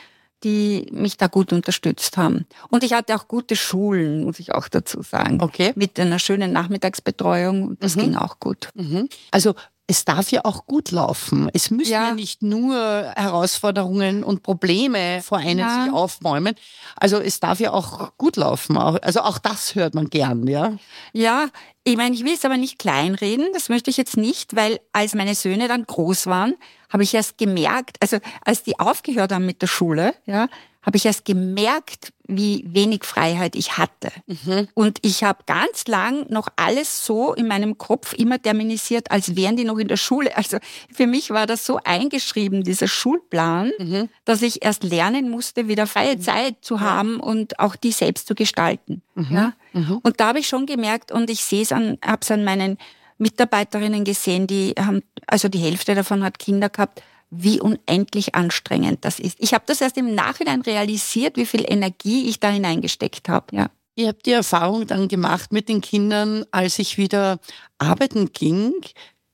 die 0.45 0.89
mich 0.93 1.17
da 1.17 1.27
gut 1.29 1.53
unterstützt 1.53 2.17
haben. 2.17 2.47
Und 2.69 2.85
ich 2.85 2.93
hatte 2.93 3.15
auch 3.15 3.29
gute 3.29 3.57
Schulen, 3.57 4.25
muss 4.25 4.39
ich 4.39 4.53
auch 4.53 4.69
dazu 4.69 5.03
sagen. 5.03 5.41
Okay. 5.41 5.73
Mit 5.77 5.99
einer 5.99 6.19
schönen 6.19 6.53
Nachmittagsbetreuung. 6.53 7.79
Das 7.81 7.97
mhm. 7.97 8.01
ging 8.01 8.17
auch 8.17 8.39
gut. 8.39 8.71
Mhm. 8.75 9.09
Also 9.31 9.55
es 9.89 10.05
darf 10.05 10.31
ja 10.33 10.45
auch 10.45 10.67
gut 10.67 10.91
laufen. 10.91 11.49
Es 11.53 11.71
müssen 11.71 11.93
ja, 11.93 12.09
ja 12.09 12.15
nicht 12.15 12.43
nur 12.43 12.75
Herausforderungen 13.15 14.25
und 14.25 14.43
Probleme 14.43 15.23
vor 15.23 15.39
einem 15.39 15.61
ja. 15.61 15.85
sich 15.85 15.93
aufbäumen. 15.93 16.57
Also 16.97 17.19
es 17.19 17.39
darf 17.39 17.61
ja 17.61 17.73
auch 17.73 18.17
gut 18.17 18.37
laufen. 18.37 18.77
Also 18.77 19.21
auch 19.21 19.39
das 19.39 19.75
hört 19.77 19.95
man 19.95 20.11
gern, 20.11 20.47
ja? 20.49 20.77
Ja, 21.13 21.49
ich 21.85 21.97
meine, 21.97 22.17
ich 22.17 22.25
will 22.25 22.35
es 22.35 22.45
aber 22.45 22.57
nicht 22.57 22.81
kleinreden. 22.81 23.47
Das 23.53 23.69
möchte 23.69 23.91
ich 23.91 23.97
jetzt 23.97 24.17
nicht, 24.17 24.57
weil 24.57 24.81
als 24.93 25.15
meine 25.15 25.37
Söhne 25.37 25.69
dann 25.69 25.85
groß 25.85 26.27
waren, 26.27 26.55
habe 26.91 27.05
ich 27.05 27.15
erst 27.15 27.39
gemerkt, 27.39 27.97
also 28.01 28.19
als 28.45 28.65
die 28.65 28.79
aufgehört 28.81 29.33
haben 29.33 29.47
mit 29.47 29.63
der 29.63 29.67
Schule, 29.67 30.15
ja, 30.25 30.49
habe 30.87 30.97
ich 30.97 31.05
erst 31.05 31.25
gemerkt, 31.25 32.13
wie 32.29 32.65
wenig 32.69 33.03
Freiheit 33.05 33.57
ich 33.57 33.77
hatte. 33.77 34.13
Mhm. 34.27 34.69
Und 34.75 34.99
ich 35.03 35.25
habe 35.25 35.41
ganz 35.47 35.89
lang 35.89 36.31
noch 36.31 36.49
alles 36.55 37.05
so 37.05 37.35
in 37.35 37.49
meinem 37.49 37.77
Kopf 37.77 38.13
immer 38.13 38.41
terminisiert, 38.41 39.11
als 39.11 39.35
wären 39.35 39.57
die 39.57 39.65
noch 39.65 39.79
in 39.79 39.89
der 39.89 39.97
Schule. 39.97 40.37
Also 40.37 40.59
für 40.93 41.09
mich 41.09 41.31
war 41.31 41.47
das 41.47 41.67
so 41.67 41.81
eingeschrieben, 41.83 42.63
dieser 42.63 42.87
Schulplan, 42.87 43.73
mhm. 43.79 44.09
dass 44.25 44.43
ich 44.43 44.65
erst 44.65 44.85
lernen 44.85 45.29
musste, 45.29 45.67
wieder 45.67 45.89
freie 45.89 46.17
mhm. 46.17 46.21
Zeit 46.21 46.57
zu 46.61 46.81
haben 46.81 47.19
und 47.19 47.59
auch 47.59 47.75
die 47.75 47.93
selbst 47.93 48.29
zu 48.29 48.37
gestalten. 48.37 49.03
Mhm. 49.17 49.27
Ja? 49.31 49.53
Mhm. 49.73 49.99
Und 50.05 50.21
da 50.21 50.29
habe 50.29 50.39
ich 50.39 50.47
schon 50.47 50.67
gemerkt, 50.67 51.11
und 51.11 51.31
ich 51.31 51.45
sehe 51.45 51.63
es 51.63 51.73
an, 51.73 51.99
habe 52.05 52.21
es 52.23 52.31
an 52.31 52.45
meinen 52.45 52.79
Mitarbeiterinnen 53.19 54.05
gesehen, 54.05 54.47
die 54.47 54.75
haben, 54.79 55.03
also 55.27 55.49
die 55.49 55.59
Hälfte 55.59 55.97
davon 55.97 56.23
hat 56.23 56.39
Kinder 56.39 56.69
gehabt, 56.69 57.03
wie 57.31 57.61
unendlich 57.61 58.35
anstrengend 58.35 59.05
das 59.05 59.19
ist. 59.19 59.37
Ich 59.41 59.53
habe 59.53 59.65
das 59.67 59.81
erst 59.81 59.97
im 59.97 60.15
Nachhinein 60.15 60.63
realisiert, 60.63 61.37
wie 61.37 61.47
viel 61.47 61.65
Energie 61.67 62.29
ich 62.29 62.41
da 62.41 62.51
hineingesteckt 62.51 63.29
habe. 63.29 63.57
Ja. 63.57 63.71
Ihr 63.97 64.09
habt 64.09 64.27
die 64.27 64.33
Erfahrung 64.33 64.87
dann 64.87 65.09
gemacht 65.09 65.53
mit 65.53 65.69
den 65.69 65.81
Kindern, 65.81 66.45
als 66.51 66.79
ich 66.79 66.99
wieder 66.99 67.39
arbeiten 67.79 68.33
ging, 68.33 68.75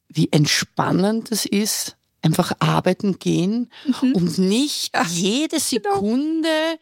wie 0.08 0.28
entspannend 0.30 1.32
es 1.32 1.46
ist, 1.46 1.96
einfach 2.22 2.52
arbeiten 2.61 3.18
gehen 3.18 3.70
mhm. 4.00 4.14
und 4.14 4.38
nicht 4.38 4.92
jede 5.08 5.56
genau. 5.56 5.94
Sekunde 5.94 6.49
genau 6.49 6.78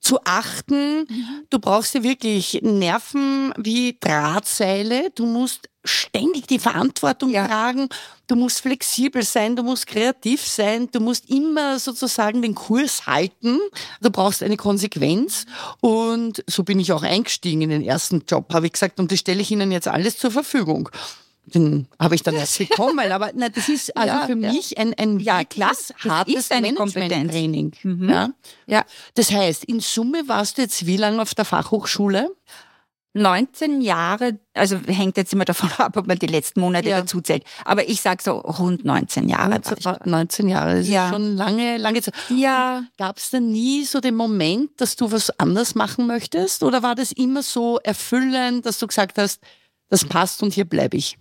zu 0.00 0.20
achten. 0.24 1.00
Mhm. 1.00 1.46
Du 1.50 1.58
brauchst 1.58 1.94
ja 1.94 2.02
wirklich 2.02 2.60
Nerven 2.62 3.52
wie 3.56 3.96
Drahtseile. 4.00 5.10
Du 5.14 5.26
musst 5.26 5.68
ständig 5.88 6.46
die 6.46 6.58
Verantwortung 6.58 7.30
ja. 7.30 7.46
tragen. 7.46 7.88
Du 8.26 8.36
musst 8.36 8.60
flexibel 8.60 9.22
sein, 9.22 9.56
du 9.56 9.62
musst 9.62 9.86
kreativ 9.86 10.46
sein, 10.46 10.88
du 10.90 11.00
musst 11.00 11.30
immer 11.30 11.78
sozusagen 11.78 12.42
den 12.42 12.54
Kurs 12.54 13.06
halten. 13.06 13.58
Du 14.00 14.10
brauchst 14.10 14.42
eine 14.42 14.56
Konsequenz. 14.56 15.46
Und 15.80 16.44
so 16.46 16.62
bin 16.62 16.78
ich 16.78 16.92
auch 16.92 17.02
eingestiegen 17.02 17.62
in 17.62 17.70
den 17.70 17.82
ersten 17.82 18.24
Job, 18.28 18.52
habe 18.52 18.66
ich 18.66 18.72
gesagt, 18.72 19.00
und 19.00 19.10
das 19.10 19.18
stelle 19.18 19.40
ich 19.40 19.50
Ihnen 19.50 19.72
jetzt 19.72 19.88
alles 19.88 20.18
zur 20.18 20.30
Verfügung 20.30 20.90
den 21.54 21.86
habe 21.98 22.14
ich 22.14 22.22
dann 22.22 22.34
erst 22.34 22.58
bekommen. 22.58 23.10
Aber 23.12 23.30
na, 23.34 23.48
das 23.48 23.68
ist 23.68 23.96
also 23.96 24.14
ja, 24.14 24.26
für 24.26 24.38
ja. 24.38 24.52
mich 24.52 24.78
ein, 24.78 24.94
ein 24.94 25.18
ja, 25.18 25.44
klass 25.44 25.92
hartes 25.98 26.50
Management-Training. 26.50 27.72
Mhm. 27.82 28.08
Ja? 28.08 28.30
ja. 28.66 28.84
Das 29.14 29.32
heißt, 29.32 29.64
in 29.64 29.80
Summe 29.80 30.28
warst 30.28 30.58
du 30.58 30.62
jetzt 30.62 30.86
wie 30.86 30.96
lange 30.96 31.20
auf 31.22 31.34
der 31.34 31.44
Fachhochschule? 31.44 32.30
19 33.18 33.80
Jahre, 33.80 34.38
also 34.54 34.78
hängt 34.86 35.16
jetzt 35.16 35.32
immer 35.32 35.44
davon 35.44 35.70
ab, 35.78 35.96
ob 35.96 36.06
man 36.06 36.18
die 36.18 36.26
letzten 36.26 36.60
Monate 36.60 36.88
ja. 36.88 37.00
dazu 37.00 37.20
zählt. 37.20 37.44
Aber 37.64 37.88
ich 37.88 38.00
sage 38.00 38.22
so 38.22 38.32
rund 38.32 38.84
19 38.84 39.28
Jahre. 39.28 39.50
19, 39.50 39.96
19 40.04 40.48
Jahre, 40.48 40.78
das 40.78 40.88
ja. 40.88 41.06
ist 41.06 41.12
schon 41.14 41.36
lange, 41.36 41.76
lange 41.78 42.02
Zeit. 42.02 42.14
Ja. 42.28 42.84
Gab 42.96 43.18
es 43.18 43.30
denn 43.30 43.50
nie 43.50 43.84
so 43.84 44.00
den 44.00 44.14
Moment, 44.14 44.80
dass 44.80 44.96
du 44.96 45.10
was 45.12 45.30
anders 45.38 45.74
machen 45.74 46.06
möchtest? 46.06 46.62
Oder 46.62 46.82
war 46.82 46.94
das 46.94 47.12
immer 47.12 47.42
so 47.42 47.78
erfüllend, 47.82 48.66
dass 48.66 48.78
du 48.78 48.86
gesagt 48.86 49.18
hast, 49.18 49.40
das 49.88 50.04
passt 50.04 50.42
und 50.42 50.52
hier 50.52 50.64
bleibe 50.64 50.96
ich? 50.96 51.18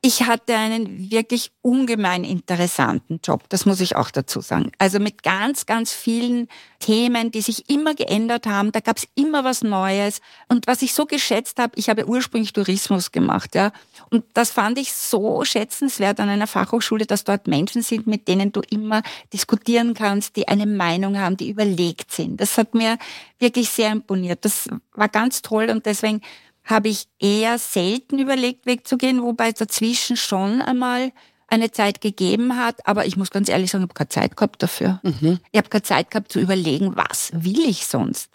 Ich 0.00 0.22
hatte 0.22 0.54
einen 0.54 1.10
wirklich 1.10 1.50
ungemein 1.60 2.22
interessanten 2.22 3.18
Job, 3.22 3.48
das 3.48 3.66
muss 3.66 3.80
ich 3.80 3.96
auch 3.96 4.12
dazu 4.12 4.40
sagen. 4.40 4.70
Also 4.78 5.00
mit 5.00 5.24
ganz, 5.24 5.66
ganz 5.66 5.92
vielen 5.92 6.48
Themen, 6.78 7.32
die 7.32 7.40
sich 7.40 7.68
immer 7.68 7.94
geändert 7.94 8.46
haben. 8.46 8.70
Da 8.70 8.78
gab 8.78 8.98
es 8.98 9.08
immer 9.16 9.42
was 9.42 9.62
Neues. 9.62 10.20
Und 10.46 10.68
was 10.68 10.82
ich 10.82 10.94
so 10.94 11.06
geschätzt 11.06 11.58
habe, 11.58 11.72
ich 11.76 11.88
habe 11.88 12.06
ursprünglich 12.06 12.52
Tourismus 12.52 13.10
gemacht, 13.10 13.56
ja. 13.56 13.72
Und 14.10 14.24
das 14.34 14.52
fand 14.52 14.78
ich 14.78 14.92
so 14.92 15.44
schätzenswert 15.44 16.20
an 16.20 16.28
einer 16.28 16.46
Fachhochschule, 16.46 17.04
dass 17.04 17.24
dort 17.24 17.48
Menschen 17.48 17.82
sind, 17.82 18.06
mit 18.06 18.28
denen 18.28 18.52
du 18.52 18.60
immer 18.70 19.02
diskutieren 19.32 19.94
kannst, 19.94 20.36
die 20.36 20.46
eine 20.46 20.66
Meinung 20.66 21.18
haben, 21.18 21.36
die 21.36 21.50
überlegt 21.50 22.12
sind. 22.12 22.40
Das 22.40 22.56
hat 22.56 22.74
mir 22.74 22.98
wirklich 23.40 23.68
sehr 23.70 23.90
imponiert. 23.90 24.44
Das 24.44 24.68
war 24.92 25.08
ganz 25.08 25.42
toll 25.42 25.70
und 25.70 25.86
deswegen 25.86 26.20
habe 26.68 26.88
ich 26.88 27.06
eher 27.18 27.58
selten 27.58 28.18
überlegt, 28.18 28.66
wegzugehen, 28.66 29.22
wobei 29.22 29.52
dazwischen 29.52 30.16
schon 30.16 30.60
einmal 30.60 31.12
eine 31.50 31.70
Zeit 31.70 32.02
gegeben 32.02 32.56
hat, 32.56 32.86
aber 32.86 33.06
ich 33.06 33.16
muss 33.16 33.30
ganz 33.30 33.48
ehrlich 33.48 33.70
sagen, 33.70 33.84
ich 33.84 33.88
habe 33.88 33.94
keine 33.94 34.08
Zeit 34.10 34.36
gehabt 34.36 34.62
dafür. 34.62 35.00
Mhm. 35.02 35.40
Ich 35.50 35.58
habe 35.58 35.70
keine 35.70 35.82
Zeit 35.82 36.10
gehabt 36.10 36.30
zu 36.30 36.40
überlegen, 36.40 36.94
was 36.94 37.30
will 37.32 37.60
ich 37.60 37.86
sonst. 37.86 38.28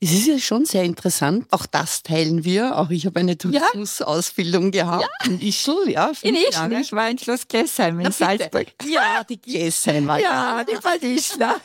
Es 0.00 0.12
ist 0.12 0.26
ja 0.26 0.38
schon 0.38 0.64
sehr 0.64 0.82
interessant, 0.82 1.46
auch 1.50 1.66
das 1.66 2.02
teilen 2.02 2.42
wir. 2.44 2.78
Auch 2.78 2.88
ich 2.88 3.04
habe 3.04 3.20
eine 3.20 3.36
Tourismusausbildung 3.36 4.72
ja. 4.72 4.84
gehabt 4.84 5.04
ja. 5.24 5.30
in 5.30 5.40
Ischl, 5.42 5.76
ja. 5.88 6.10
In 6.22 6.34
Ischl, 6.34 6.72
ich 6.72 6.92
war 6.92 7.10
in 7.10 7.18
Schloss 7.18 7.46
Gessheim 7.46 8.00
in 8.00 8.04
Na, 8.04 8.10
Salzburg. 8.10 8.68
Ja, 8.86 9.22
die 9.28 9.40
Gessheim 9.40 10.06
war 10.06 10.18
Ja, 10.18 10.64
die 10.64 10.82
war 10.82 11.02
Ischler. 11.02 11.60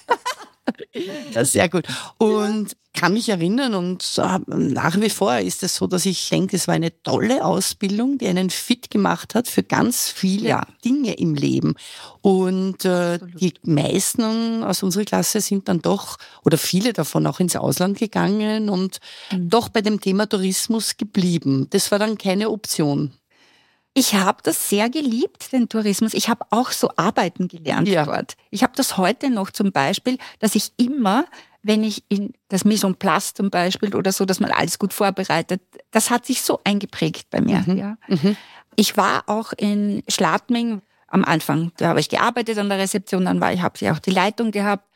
Ja, 0.93 1.46
sehr 1.46 1.69
gut. 1.69 1.86
Und 2.17 2.75
kann 2.93 3.13
mich 3.13 3.29
erinnern 3.29 3.75
und 3.75 4.03
nach 4.48 5.00
wie 5.00 5.10
vor 5.10 5.38
ist 5.38 5.63
es 5.63 5.75
so, 5.75 5.88
dass 5.88 6.05
ich 6.05 6.29
denke, 6.29 6.55
es 6.55 6.67
war 6.67 6.75
eine 6.75 7.01
tolle 7.03 7.46
Ausbildung, 7.46 8.17
die 8.17 8.27
einen 8.27 8.50
fit 8.50 8.89
gemacht 8.89 9.36
hat 9.36 9.48
für 9.48 9.63
ganz 9.63 10.10
viele 10.10 10.50
ja. 10.50 10.67
Dinge 10.84 11.13
im 11.13 11.36
Leben. 11.36 11.75
Und 12.22 12.84
äh, 12.86 13.19
die 13.39 13.53
meisten 13.63 14.63
aus 14.63 14.84
unserer 14.84 15.05
Klasse 15.05 15.39
sind 15.39 15.69
dann 15.69 15.81
doch, 15.81 16.17
oder 16.43 16.58
viele 16.58 16.91
davon 16.91 17.27
auch 17.27 17.39
ins 17.39 17.55
Ausland 17.55 17.98
gegangen 18.00 18.69
und 18.69 19.00
mhm. 19.31 19.50
doch 19.50 19.69
bei 19.69 19.81
dem 19.81 20.01
Thema 20.01 20.27
Tourismus 20.27 20.98
geblieben. 20.98 21.67
Das 21.69 21.91
war 21.91 22.00
dann 22.00 22.17
keine 22.17 22.50
Option. 22.50 23.13
Ich 23.99 24.15
habe 24.15 24.37
das 24.43 24.69
sehr 24.69 24.89
geliebt, 24.89 25.51
den 25.51 25.67
Tourismus. 25.67 26.13
Ich 26.13 26.29
habe 26.29 26.45
auch 26.51 26.71
so 26.71 26.89
arbeiten 26.95 27.49
gelernt 27.49 27.89
ja. 27.89 28.05
dort. 28.05 28.37
Ich 28.49 28.63
habe 28.63 28.71
das 28.77 28.95
heute 28.95 29.29
noch 29.29 29.51
zum 29.51 29.73
Beispiel, 29.73 30.17
dass 30.39 30.55
ich 30.55 30.71
immer, 30.77 31.25
wenn 31.63 31.83
ich 31.83 32.05
in 32.07 32.31
das 32.47 32.63
Mise 32.63 32.87
en 32.87 32.95
place 32.95 33.33
zum 33.33 33.49
Beispiel 33.49 33.93
oder 33.93 34.13
so, 34.13 34.23
dass 34.23 34.39
man 34.39 34.51
alles 34.51 34.79
gut 34.79 34.93
vorbereitet, 34.93 35.61
das 35.91 36.11
hat 36.11 36.25
sich 36.25 36.41
so 36.43 36.61
eingeprägt 36.63 37.29
bei 37.29 37.41
mir. 37.41 37.61
Mhm. 37.67 37.77
Ja. 37.77 37.97
Mhm. 38.07 38.37
Ich 38.77 38.95
war 38.95 39.23
auch 39.27 39.51
in 39.57 40.01
Schladming 40.07 40.81
am 41.07 41.25
Anfang, 41.25 41.73
da 41.75 41.89
habe 41.89 41.99
ich 41.99 42.07
gearbeitet 42.07 42.57
an 42.57 42.69
der 42.69 42.77
Rezeption, 42.77 43.25
dann 43.25 43.41
war 43.41 43.51
ich, 43.51 43.61
habe 43.61 43.75
ich 43.81 43.91
auch 43.91 43.99
die 43.99 44.11
Leitung 44.11 44.51
gehabt 44.51 44.88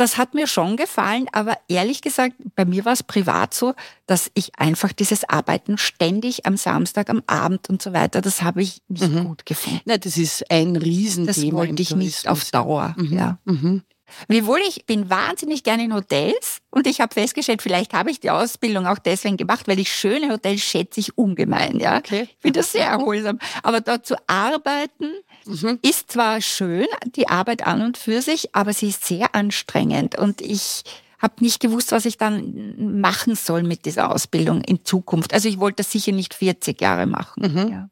das 0.00 0.16
hat 0.16 0.32
mir 0.32 0.46
schon 0.46 0.76
gefallen, 0.76 1.26
aber 1.32 1.58
ehrlich 1.68 2.00
gesagt, 2.00 2.34
bei 2.56 2.64
mir 2.64 2.86
war 2.86 2.92
es 2.92 3.02
privat 3.02 3.52
so, 3.52 3.74
dass 4.06 4.30
ich 4.32 4.58
einfach 4.58 4.92
dieses 4.92 5.28
Arbeiten 5.28 5.76
ständig 5.76 6.46
am 6.46 6.56
Samstag, 6.56 7.10
am 7.10 7.22
Abend 7.26 7.68
und 7.68 7.82
so 7.82 7.92
weiter, 7.92 8.22
das 8.22 8.40
habe 8.42 8.62
ich 8.62 8.80
nicht 8.88 9.12
mhm. 9.12 9.24
gut 9.24 9.44
gefunden. 9.44 9.80
Na, 9.84 9.98
das 9.98 10.16
ist 10.16 10.50
ein 10.50 10.76
Riesenthema. 10.76 11.26
Das 11.26 11.52
wollte 11.52 11.82
ich 11.82 11.94
nicht 11.94 12.28
auf 12.28 12.50
Dauer. 12.50 12.94
Mhm. 12.96 13.12
Ja. 13.12 13.38
Mhm. 13.44 13.82
Wiewohl 14.28 14.58
ich 14.66 14.86
bin 14.86 15.10
wahnsinnig 15.10 15.62
gerne 15.62 15.84
in 15.84 15.94
Hotels 15.94 16.58
und 16.70 16.86
ich 16.86 17.00
habe 17.00 17.12
festgestellt, 17.14 17.62
vielleicht 17.62 17.92
habe 17.92 18.10
ich 18.10 18.20
die 18.20 18.30
Ausbildung 18.30 18.86
auch 18.86 18.98
deswegen 18.98 19.36
gemacht, 19.36 19.68
weil 19.68 19.78
ich 19.78 19.92
schöne 19.92 20.30
Hotels 20.30 20.62
schätze 20.62 21.00
ich 21.00 21.16
ungemein. 21.16 21.78
Ja, 21.78 21.98
okay. 21.98 22.22
ich 22.22 22.36
finde 22.40 22.60
das 22.60 22.72
sehr 22.72 22.86
erholsam. 22.86 23.38
Aber 23.62 23.80
dort 23.80 24.06
zu 24.06 24.16
arbeiten, 24.26 25.12
Mhm. 25.50 25.78
Ist 25.82 26.12
zwar 26.12 26.40
schön, 26.40 26.86
die 27.16 27.28
Arbeit 27.28 27.66
an 27.66 27.82
und 27.82 27.98
für 27.98 28.22
sich, 28.22 28.54
aber 28.54 28.72
sie 28.72 28.88
ist 28.88 29.04
sehr 29.04 29.34
anstrengend 29.34 30.16
und 30.18 30.40
ich 30.40 30.82
habe 31.18 31.34
nicht 31.40 31.60
gewusst, 31.60 31.92
was 31.92 32.06
ich 32.06 32.16
dann 32.16 33.00
machen 33.00 33.34
soll 33.34 33.62
mit 33.62 33.84
dieser 33.84 34.10
Ausbildung 34.14 34.62
in 34.62 34.84
Zukunft. 34.84 35.34
Also 35.34 35.48
ich 35.48 35.58
wollte 35.58 35.76
das 35.82 35.92
sicher 35.92 36.12
nicht 36.12 36.32
40 36.32 36.80
Jahre 36.80 37.06
machen. 37.06 37.52
Mhm. 37.52 37.72
Ja. 37.72 37.90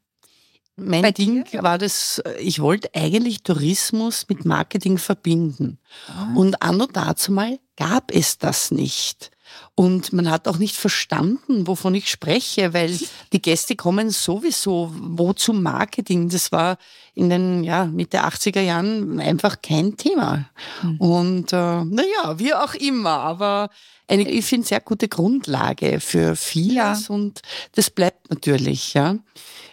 Mein 0.75 1.01
Bei 1.01 1.11
Ding 1.11 1.43
dir? 1.43 1.61
war 1.61 1.77
das, 1.77 2.23
ich 2.39 2.59
wollte 2.59 2.89
eigentlich 2.95 3.43
Tourismus 3.43 4.25
mit 4.29 4.45
Marketing 4.45 4.97
verbinden. 4.97 5.77
Oh. 6.07 6.39
Und 6.39 6.61
anno 6.61 6.87
dazu 6.87 7.31
mal 7.31 7.59
gab 7.75 8.11
es 8.13 8.37
das 8.37 8.71
nicht. 8.71 9.31
Und 9.75 10.13
man 10.13 10.29
hat 10.29 10.47
auch 10.47 10.57
nicht 10.57 10.75
verstanden, 10.75 11.67
wovon 11.67 11.95
ich 11.95 12.09
spreche, 12.09 12.73
weil 12.73 12.97
die 13.31 13.41
Gäste 13.41 13.75
kommen 13.75 14.09
sowieso 14.09 14.91
wo 14.93 15.33
zum 15.33 15.63
Marketing. 15.63 16.29
Das 16.29 16.51
war 16.51 16.77
in 17.13 17.29
den 17.29 17.63
ja, 17.63 17.85
Mitte 17.85 18.23
80er 18.23 18.61
Jahren 18.61 19.19
einfach 19.19 19.61
kein 19.61 19.97
Thema. 19.97 20.49
Mhm. 20.81 20.97
Und 20.97 21.53
äh, 21.53 21.83
naja, 21.83 22.37
wie 22.37 22.53
auch 22.53 22.73
immer, 22.73 23.19
aber 23.19 23.69
eine, 24.07 24.29
ich 24.29 24.45
finde, 24.45 24.67
sehr 24.67 24.81
gute 24.81 25.07
Grundlage 25.07 25.99
für 25.99 26.35
vieles 26.35 27.07
ja. 27.07 27.13
und 27.13 27.41
das 27.73 27.89
bleibt 27.89 28.29
natürlich, 28.29 28.93
ja. 28.93 29.15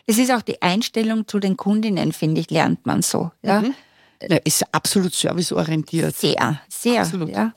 Es 0.07 0.19
ist 0.19 0.31
auch 0.31 0.43
die 0.43 0.63
Einstellung 0.63 1.27
zu 1.27 1.41
den 1.41 1.57
Kundinnen, 1.57 2.13
finde 2.13 2.41
ich, 2.41 2.51
lernt 2.51 2.87
man 2.87 3.03
so. 3.03 3.33
Ja? 3.43 3.63
Mhm. 3.63 3.75
Ja, 4.23 4.37
ist 4.45 4.63
absolut 4.73 5.15
serviceorientiert. 5.15 6.17
Sehr, 6.17 6.61
sehr. 6.69 7.03
Absolut. 7.03 7.31
Ja. 7.31 7.53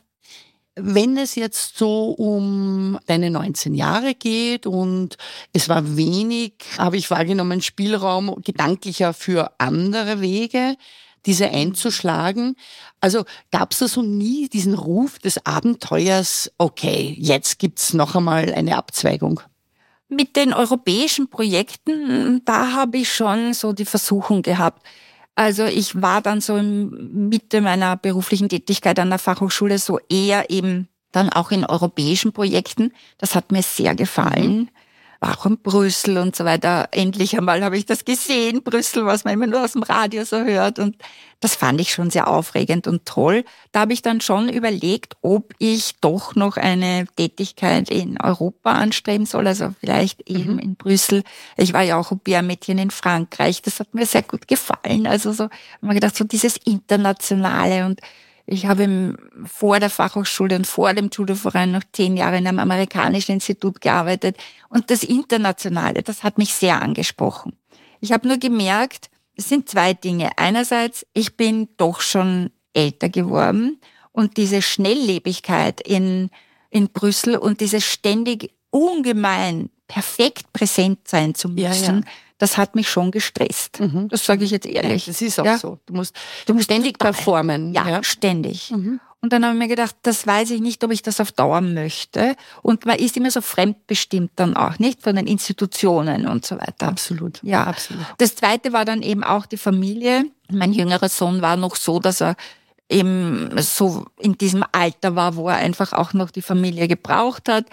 Wenn 0.76 1.18
es 1.18 1.36
jetzt 1.36 1.78
so 1.78 2.12
um 2.12 3.00
deine 3.06 3.32
19 3.32 3.74
Jahre 3.76 4.16
geht 4.16 4.66
und 4.66 5.18
es 5.52 5.68
war 5.68 5.98
wenig, 5.98 6.54
habe 6.78 6.98
ich 6.98 7.12
wahrgenommen, 7.12 7.62
Spielraum 7.62 8.36
gedanklicher 8.44 9.14
für 9.14 9.52
andere 9.58 10.22
Wege, 10.22 10.76
diese 11.26 11.50
einzuschlagen. 11.50 12.56
Also 13.02 13.26
gab 13.52 13.74
es 13.74 13.80
da 13.80 13.88
so 13.88 14.02
nie 14.02 14.48
diesen 14.48 14.74
Ruf 14.74 15.20
des 15.20 15.46
Abenteuers, 15.46 16.52
okay, 16.58 17.16
jetzt 17.18 17.60
gibt's 17.60 17.94
noch 17.94 18.16
einmal 18.16 18.54
eine 18.54 18.78
Abzweigung? 18.78 19.42
Mit 20.08 20.36
den 20.36 20.54
europäischen 20.54 21.30
Projekten, 21.30 22.42
da 22.46 22.72
habe 22.74 22.98
ich 22.98 23.14
schon 23.14 23.54
so 23.54 23.74
die 23.74 23.86
Versuchung 23.86 24.42
gehabt. 24.42 24.82
Also 25.40 25.64
ich 25.64 26.02
war 26.02 26.22
dann 26.22 26.42
so 26.42 26.58
in 26.58 27.30
Mitte 27.30 27.62
meiner 27.62 27.96
beruflichen 27.96 28.50
Tätigkeit 28.50 29.00
an 29.00 29.10
der 29.10 29.20
Fachhochschule 29.20 29.80
so 29.80 29.98
eher 30.10 30.50
eben 30.50 30.90
dann 31.14 31.30
auch 31.30 31.52
in 31.52 31.64
europäischen 31.64 32.34
Projekten. 32.34 32.92
Das 33.20 33.36
hat 33.36 33.54
mir 33.54 33.64
sehr 33.64 33.96
gefallen. 33.96 34.58
Mhm 34.58 34.70
war 35.20 35.38
auch 35.38 35.46
in 35.46 35.58
Brüssel 35.58 36.18
und 36.18 36.36
so 36.36 36.46
weiter. 36.46 36.88
Endlich 36.92 37.38
einmal 37.38 37.64
habe 37.64 37.78
ich 37.78 37.86
das 37.86 38.06
gesehen, 38.06 38.64
Brüssel, 38.64 39.06
was 39.06 39.26
man 39.26 39.34
immer 39.34 39.48
nur 39.48 39.64
aus 39.64 39.74
dem 39.74 39.84
Radio 39.84 40.24
so 40.24 40.44
hört. 40.44 40.80
Und 40.80 40.96
das 41.42 41.56
fand 41.56 41.82
ich 41.82 41.92
schon 41.92 42.10
sehr 42.10 42.28
aufregend 42.28 42.88
und 42.88 43.06
toll. 43.06 43.44
Da 43.72 43.82
habe 43.82 43.94
ich 43.94 44.02
dann 44.02 44.22
schon 44.22 44.48
überlegt, 44.48 45.16
ob 45.22 45.54
ich 45.60 46.00
doch 46.00 46.36
noch 46.36 46.58
eine 46.58 47.06
Tätigkeit 47.18 47.90
in 47.90 48.20
Europa 48.22 48.72
anstreben 48.72 49.26
soll, 49.26 49.48
also 49.48 49.74
vielleicht 49.80 50.30
eben 50.30 50.54
mhm. 50.54 50.60
in 50.60 50.76
Brüssel. 50.76 51.24
Ich 51.58 51.74
war 51.74 51.82
ja 51.82 51.98
auch 51.98 52.12
Au-pair-Mädchen 52.12 52.78
in 52.78 52.92
Frankreich, 52.92 53.62
das 53.62 53.80
hat 53.80 53.94
mir 53.94 54.06
sehr 54.06 54.24
gut 54.24 54.48
gefallen. 54.48 55.06
Also 55.06 55.34
so, 55.34 55.46
habe 55.46 55.54
mir 55.82 55.96
gedacht, 55.96 56.16
so 56.16 56.24
dieses 56.24 56.58
Internationale 56.58 57.86
und 57.86 58.00
ich 58.52 58.66
habe 58.66 59.16
vor 59.46 59.80
der 59.80 59.92
Fachhochschule 59.92 60.56
und 60.56 60.66
vor 60.66 60.94
dem 60.94 61.10
Judoverein 61.14 61.72
noch 61.72 61.84
zehn 61.94 62.18
Jahre 62.18 62.38
in 62.38 62.48
einem 62.48 62.58
amerikanischen 62.58 63.34
Institut 63.34 63.80
gearbeitet. 63.80 64.38
Und 64.70 64.90
das 64.90 65.04
Internationale, 65.04 66.02
das 66.02 66.24
hat 66.24 66.40
mich 66.40 66.54
sehr 66.54 66.82
angesprochen. 66.82 67.54
Ich 68.00 68.12
habe 68.12 68.28
nur 68.28 68.38
gemerkt, 68.38 69.12
es 69.36 69.50
sind 69.50 69.70
zwei 69.70 69.94
Dinge. 69.94 70.32
Einerseits, 70.38 71.06
ich 71.14 71.38
bin 71.38 71.70
doch 71.78 72.02
schon 72.02 72.50
älter 72.74 73.10
geworden 73.10 73.80
und 74.12 74.38
diese 74.38 74.64
Schnelllebigkeit 74.64 75.80
in, 75.82 76.32
in 76.72 76.90
Brüssel 76.90 77.38
und 77.38 77.62
dieses 77.62 77.86
ständig 77.86 78.52
ungemein 78.72 79.70
perfekt 79.88 80.54
präsent 80.54 81.08
sein 81.08 81.36
zu 81.36 81.50
müssen, 81.50 81.96
ja, 81.96 82.00
ja 82.00 82.02
das 82.40 82.58
hat 82.58 82.74
mich 82.74 82.90
schon 82.90 83.12
gestresst. 83.12 83.80
Mhm. 83.80 84.08
Das 84.10 84.26
sage 84.26 84.44
ich 84.44 84.52
jetzt 84.52 84.66
ehrlich. 84.66 85.06
Ja, 85.06 85.12
das 85.12 85.22
ist 85.22 85.40
auch 85.40 85.46
ja? 85.46 85.58
so. 85.58 85.78
Du 85.86 85.94
musst, 85.94 86.16
du 86.48 86.54
musst 86.54 86.66
ständig 86.66 86.98
performen. 86.98 87.74
Ja, 87.74 87.88
ja. 87.88 88.04
ständig. 88.04 88.72
Mhm. 88.72 89.00
Und 89.22 89.34
dann 89.34 89.44
habe 89.44 89.54
ich 89.54 89.60
mir 89.60 89.68
gedacht, 89.68 89.98
das 90.04 90.26
weiß 90.26 90.50
ich 90.52 90.62
nicht, 90.62 90.82
ob 90.86 90.92
ich 90.92 91.02
das 91.02 91.20
auf 91.20 91.34
Dauer 91.34 91.60
möchte. 91.60 92.38
Und 92.62 92.86
man 92.86 92.98
ist 92.98 93.18
immer 93.18 93.30
so 93.30 93.42
fremdbestimmt 93.42 94.32
dann 94.38 94.56
auch, 94.56 94.80
nicht? 94.80 95.02
Von 95.02 95.18
den 95.18 95.28
Institutionen 95.28 96.26
und 96.26 96.46
so 96.46 96.58
weiter. 96.58 96.88
Absolut. 96.88 97.40
Ja, 97.44 97.66
absolut. 97.66 98.06
Das 98.18 98.36
zweite 98.36 98.72
war 98.72 98.86
dann 98.86 99.02
eben 99.02 99.26
auch 99.26 99.46
die 99.46 99.58
Familie. 99.58 100.24
Mein 100.50 100.72
jüngerer 100.72 101.10
Sohn 101.10 101.42
war 101.42 101.58
noch 101.58 101.76
so, 101.76 102.00
dass 102.00 102.22
er 102.22 102.38
eben 102.88 103.52
so 103.58 104.06
in 104.18 104.38
diesem 104.38 104.64
Alter 104.72 105.16
war, 105.16 105.36
wo 105.36 105.50
er 105.50 105.58
einfach 105.58 105.92
auch 105.92 106.14
noch 106.14 106.32
die 106.32 106.42
Familie 106.42 106.88
gebraucht 106.88 107.50
hat. 107.50 107.66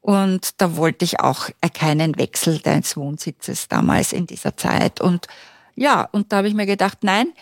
Und 0.00 0.60
da 0.60 0.76
wollte 0.76 1.04
ich 1.04 1.20
auch 1.20 1.50
keinen 1.74 2.16
Wechsel 2.18 2.58
deines 2.58 2.96
Wohnsitzes 2.96 3.68
damals 3.68 4.12
in 4.12 4.26
dieser 4.26 4.56
Zeit. 4.56 5.00
Und 5.00 5.26
ja, 5.74 6.08
und 6.12 6.32
da 6.32 6.38
habe 6.38 6.48
ich 6.48 6.54
mir 6.54 6.66
gedacht, 6.66 6.98
nein, 7.02 7.32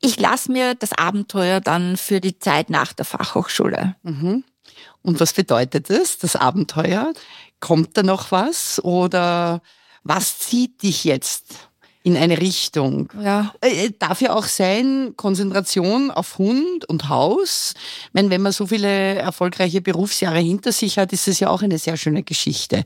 ich 0.00 0.18
lasse 0.18 0.52
mir 0.52 0.74
das 0.74 0.92
Abenteuer 0.92 1.60
dann 1.60 1.96
für 1.96 2.20
die 2.20 2.38
Zeit 2.38 2.70
nach 2.70 2.92
der 2.92 3.04
Fachhochschule. 3.04 3.96
Mhm. 4.02 4.44
Und 5.02 5.20
was 5.20 5.32
bedeutet 5.32 5.90
das, 5.90 6.18
das 6.18 6.36
Abenteuer? 6.36 7.12
Kommt 7.60 7.96
da 7.96 8.02
noch 8.02 8.30
was 8.30 8.82
oder 8.82 9.62
was 10.02 10.38
zieht 10.38 10.82
dich 10.82 11.04
jetzt? 11.04 11.70
In 12.02 12.16
eine 12.16 12.40
Richtung. 12.40 13.08
Ja. 13.22 13.54
Äh, 13.60 13.90
darf 13.98 14.20
ja 14.20 14.34
auch 14.34 14.46
sein, 14.46 15.14
Konzentration 15.16 16.10
auf 16.10 16.38
Hund 16.38 16.88
und 16.88 17.08
Haus. 17.08 17.74
Ich 18.06 18.14
meine, 18.14 18.30
wenn 18.30 18.42
man 18.42 18.52
so 18.52 18.66
viele 18.66 18.88
erfolgreiche 18.88 19.80
Berufsjahre 19.80 20.40
hinter 20.40 20.72
sich 20.72 20.98
hat, 20.98 21.12
ist 21.12 21.28
es 21.28 21.40
ja 21.40 21.48
auch 21.48 21.62
eine 21.62 21.78
sehr 21.78 21.96
schöne 21.96 22.22
Geschichte. 22.22 22.84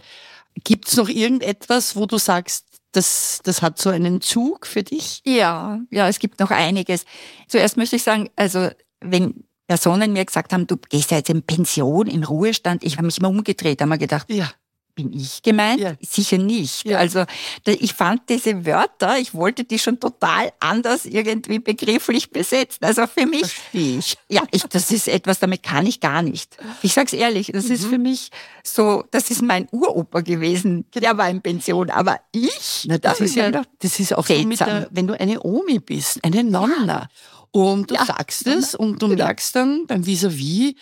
Gibt 0.65 0.89
es 0.89 0.97
noch 0.97 1.09
irgendetwas, 1.09 1.97
wo 1.97 2.07
du 2.07 2.19
sagst, 2.19 2.67
das, 2.93 3.41
das 3.45 3.63
hat 3.63 3.79
so 3.79 3.91
einen 3.91 4.21
Zug 4.21 4.67
für 4.67 4.83
dich? 4.83 5.21
Ja, 5.25 5.81
ja, 5.91 6.09
es 6.09 6.19
gibt 6.19 6.41
noch 6.41 6.51
einiges. 6.51 7.05
Zuerst 7.49 7.77
möchte 7.77 7.97
ich 7.97 8.03
sagen, 8.03 8.31
also 8.37 8.69
wenn 9.01 9.45
Personen 9.67 10.13
mir 10.13 10.25
gesagt 10.25 10.53
haben, 10.53 10.67
du 10.67 10.77
gehst 10.77 11.11
ja 11.11 11.19
jetzt 11.19 11.29
in 11.31 11.43
Pension, 11.43 12.07
in 12.07 12.25
Ruhestand, 12.25 12.85
ich 12.85 12.97
habe 12.97 13.07
mich 13.07 13.19
immer 13.19 13.29
umgedreht, 13.29 13.81
habe 13.81 13.91
mir 13.91 13.99
gedacht, 13.99 14.31
ja 14.31 14.51
bin 14.97 15.13
ich 15.13 15.43
gemeint? 15.43 15.79
Ja. 15.79 15.93
Sicher 16.01 16.39
nicht. 16.39 16.85
Ja. 16.87 16.99
Also 16.99 17.25
ich 17.65 17.93
fand 17.93 18.29
diese 18.29 18.65
Wörter, 18.67 19.19
ich 19.19 19.35
wollte 19.35 19.63
die 19.63 19.79
schon 19.79 20.01
total 20.01 20.53
anders 20.59 21.05
irgendwie 21.05 21.59
begrifflich 21.61 22.31
besetzen. 22.31 22.85
Also 22.85 23.07
für 23.07 23.27
mich, 23.27 23.47
Verstehe 23.47 23.99
ich. 23.99 24.17
ja, 24.29 24.43
ich, 24.51 24.65
das 24.65 24.91
ist 24.91 25.07
etwas, 25.07 25.39
damit 25.39 25.63
kann 25.63 25.87
ich 25.87 26.01
gar 26.01 26.23
nicht. 26.23 26.57
Ich 26.83 26.95
sag's 26.95 27.13
ehrlich, 27.13 27.53
das 27.53 27.67
mhm. 27.67 27.73
ist 27.73 27.85
für 27.85 27.99
mich 27.99 28.31
so, 28.65 29.05
das 29.11 29.31
ist 29.31 29.43
mein 29.43 29.69
Uropa 29.71 30.23
gewesen, 30.23 30.87
der 30.95 31.17
war 31.17 31.29
in 31.29 31.43
Pension, 31.43 31.91
aber 31.91 32.19
ich, 32.33 32.87
Na, 32.89 32.97
das, 32.97 33.19
das 33.19 33.29
ist 33.29 33.37
ja, 33.37 33.51
das 33.51 34.01
ist 34.01 34.15
auch 34.15 34.27
so 34.27 34.35
mit 34.45 34.59
der, 34.59 34.89
wenn 34.91 35.07
du 35.07 35.21
eine 35.21 35.43
Omi 35.43 35.79
bist, 35.79 36.25
eine 36.25 36.43
Nonna. 36.43 37.09
Und 37.53 37.91
du 37.91 37.95
ja. 37.95 38.05
sagst 38.05 38.47
es 38.47 38.75
und 38.75 39.01
du 39.01 39.09
genau. 39.09 39.25
merkst 39.25 39.57
dann 39.57 39.87
beim 39.87 40.05
Vis-a-vis, 40.05 40.73
-vis, 40.73 40.77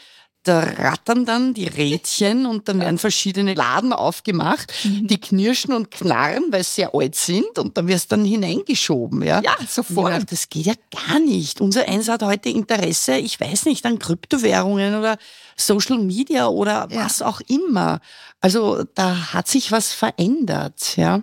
da 0.45 0.61
rattern 0.61 1.25
dann 1.25 1.55
die 1.55 1.67
Rädchen 1.67 2.47
und 2.47 2.69
dann 2.69 2.79
werden 2.81 2.99
verschiedene 2.99 3.55
Laden 3.55 3.93
aufgemacht, 3.93 4.73
mhm. 4.85 5.07
die 5.07 5.19
knirschen 5.19 5.73
und 5.73 5.91
knarren, 5.91 6.45
weil 6.51 6.63
sie 6.63 6.73
sehr 6.75 6.95
alt 6.95 7.15
sind 7.15 7.59
und 7.59 7.77
dann 7.77 7.89
wirst 7.89 8.13
dann 8.13 8.25
hineingeschoben. 8.25 9.23
Ja, 9.23 9.41
ja 9.43 9.57
sofort. 9.67 10.13
Dachte, 10.13 10.27
das 10.27 10.49
geht 10.51 10.67
ja 10.67 10.75
gar 10.91 11.19
nicht. 11.19 11.61
Unser 11.61 11.89
Eins 11.89 12.09
hat 12.09 12.23
heute 12.23 12.51
Interesse, 12.51 13.17
ich 13.17 13.41
weiß 13.41 13.65
nicht, 13.65 13.87
an 13.87 13.99
Kryptowährungen 13.99 14.95
oder 14.97 15.17
Social 15.57 15.99
Media 15.99 16.47
oder 16.47 16.89
ja. 16.91 17.05
was 17.05 17.23
auch 17.23 17.41
immer. 17.49 18.01
Also 18.41 18.85
da 18.95 19.33
hat 19.33 19.49
sich 19.49 19.73
was 19.73 19.93
verändert. 19.93 20.97
Ja. 20.97 21.23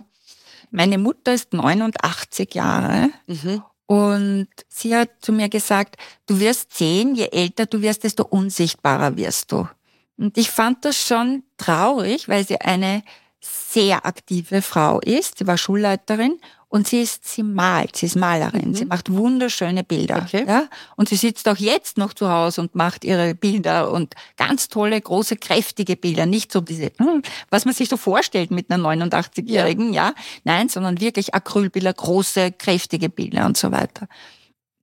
Meine 0.72 0.98
Mutter 0.98 1.32
ist 1.32 1.52
89 1.52 2.54
Jahre 2.54 3.10
mhm. 3.26 3.62
Und 3.86 4.48
sie 4.68 4.96
hat 4.96 5.10
zu 5.20 5.32
mir 5.32 5.48
gesagt, 5.48 5.96
du 6.26 6.40
wirst 6.40 6.76
sehen, 6.76 7.14
je 7.14 7.28
älter 7.30 7.66
du 7.66 7.82
wirst, 7.82 8.04
desto 8.04 8.24
unsichtbarer 8.24 9.16
wirst 9.16 9.52
du. 9.52 9.68
Und 10.16 10.38
ich 10.38 10.50
fand 10.50 10.84
das 10.84 10.96
schon 10.96 11.42
traurig, 11.56 12.28
weil 12.28 12.46
sie 12.46 12.60
eine 12.60 13.02
sehr 13.40 14.06
aktive 14.06 14.62
Frau 14.62 15.00
ist. 15.00 15.38
Sie 15.38 15.46
war 15.46 15.58
Schulleiterin 15.58 16.38
und 16.72 16.88
sie 16.88 17.02
ist, 17.02 17.28
sie 17.28 17.42
malt, 17.42 17.96
sie 17.96 18.06
ist 18.06 18.16
Malerin, 18.16 18.70
mhm. 18.70 18.74
sie 18.74 18.86
macht 18.86 19.12
wunderschöne 19.12 19.84
Bilder. 19.84 20.24
Okay. 20.26 20.46
Ja? 20.48 20.68
Und 20.96 21.10
sie 21.10 21.16
sitzt 21.16 21.46
auch 21.46 21.58
jetzt 21.58 21.98
noch 21.98 22.14
zu 22.14 22.30
Hause 22.30 22.62
und 22.62 22.74
macht 22.74 23.04
ihre 23.04 23.34
Bilder 23.34 23.92
und 23.92 24.14
ganz 24.38 24.68
tolle, 24.68 24.98
große, 24.98 25.36
kräftige 25.36 25.96
Bilder. 25.96 26.24
Nicht 26.24 26.50
so 26.50 26.62
diese, 26.62 26.90
hm, 26.96 27.20
was 27.50 27.66
man 27.66 27.74
sich 27.74 27.90
so 27.90 27.98
vorstellt 27.98 28.50
mit 28.50 28.70
einer 28.70 28.82
89-Jährigen, 28.82 29.92
ja. 29.92 30.08
ja. 30.08 30.14
Nein, 30.44 30.70
sondern 30.70 30.98
wirklich 30.98 31.34
Acrylbilder, 31.34 31.92
große, 31.92 32.52
kräftige 32.52 33.10
Bilder 33.10 33.44
und 33.44 33.58
so 33.58 33.70
weiter. 33.70 34.08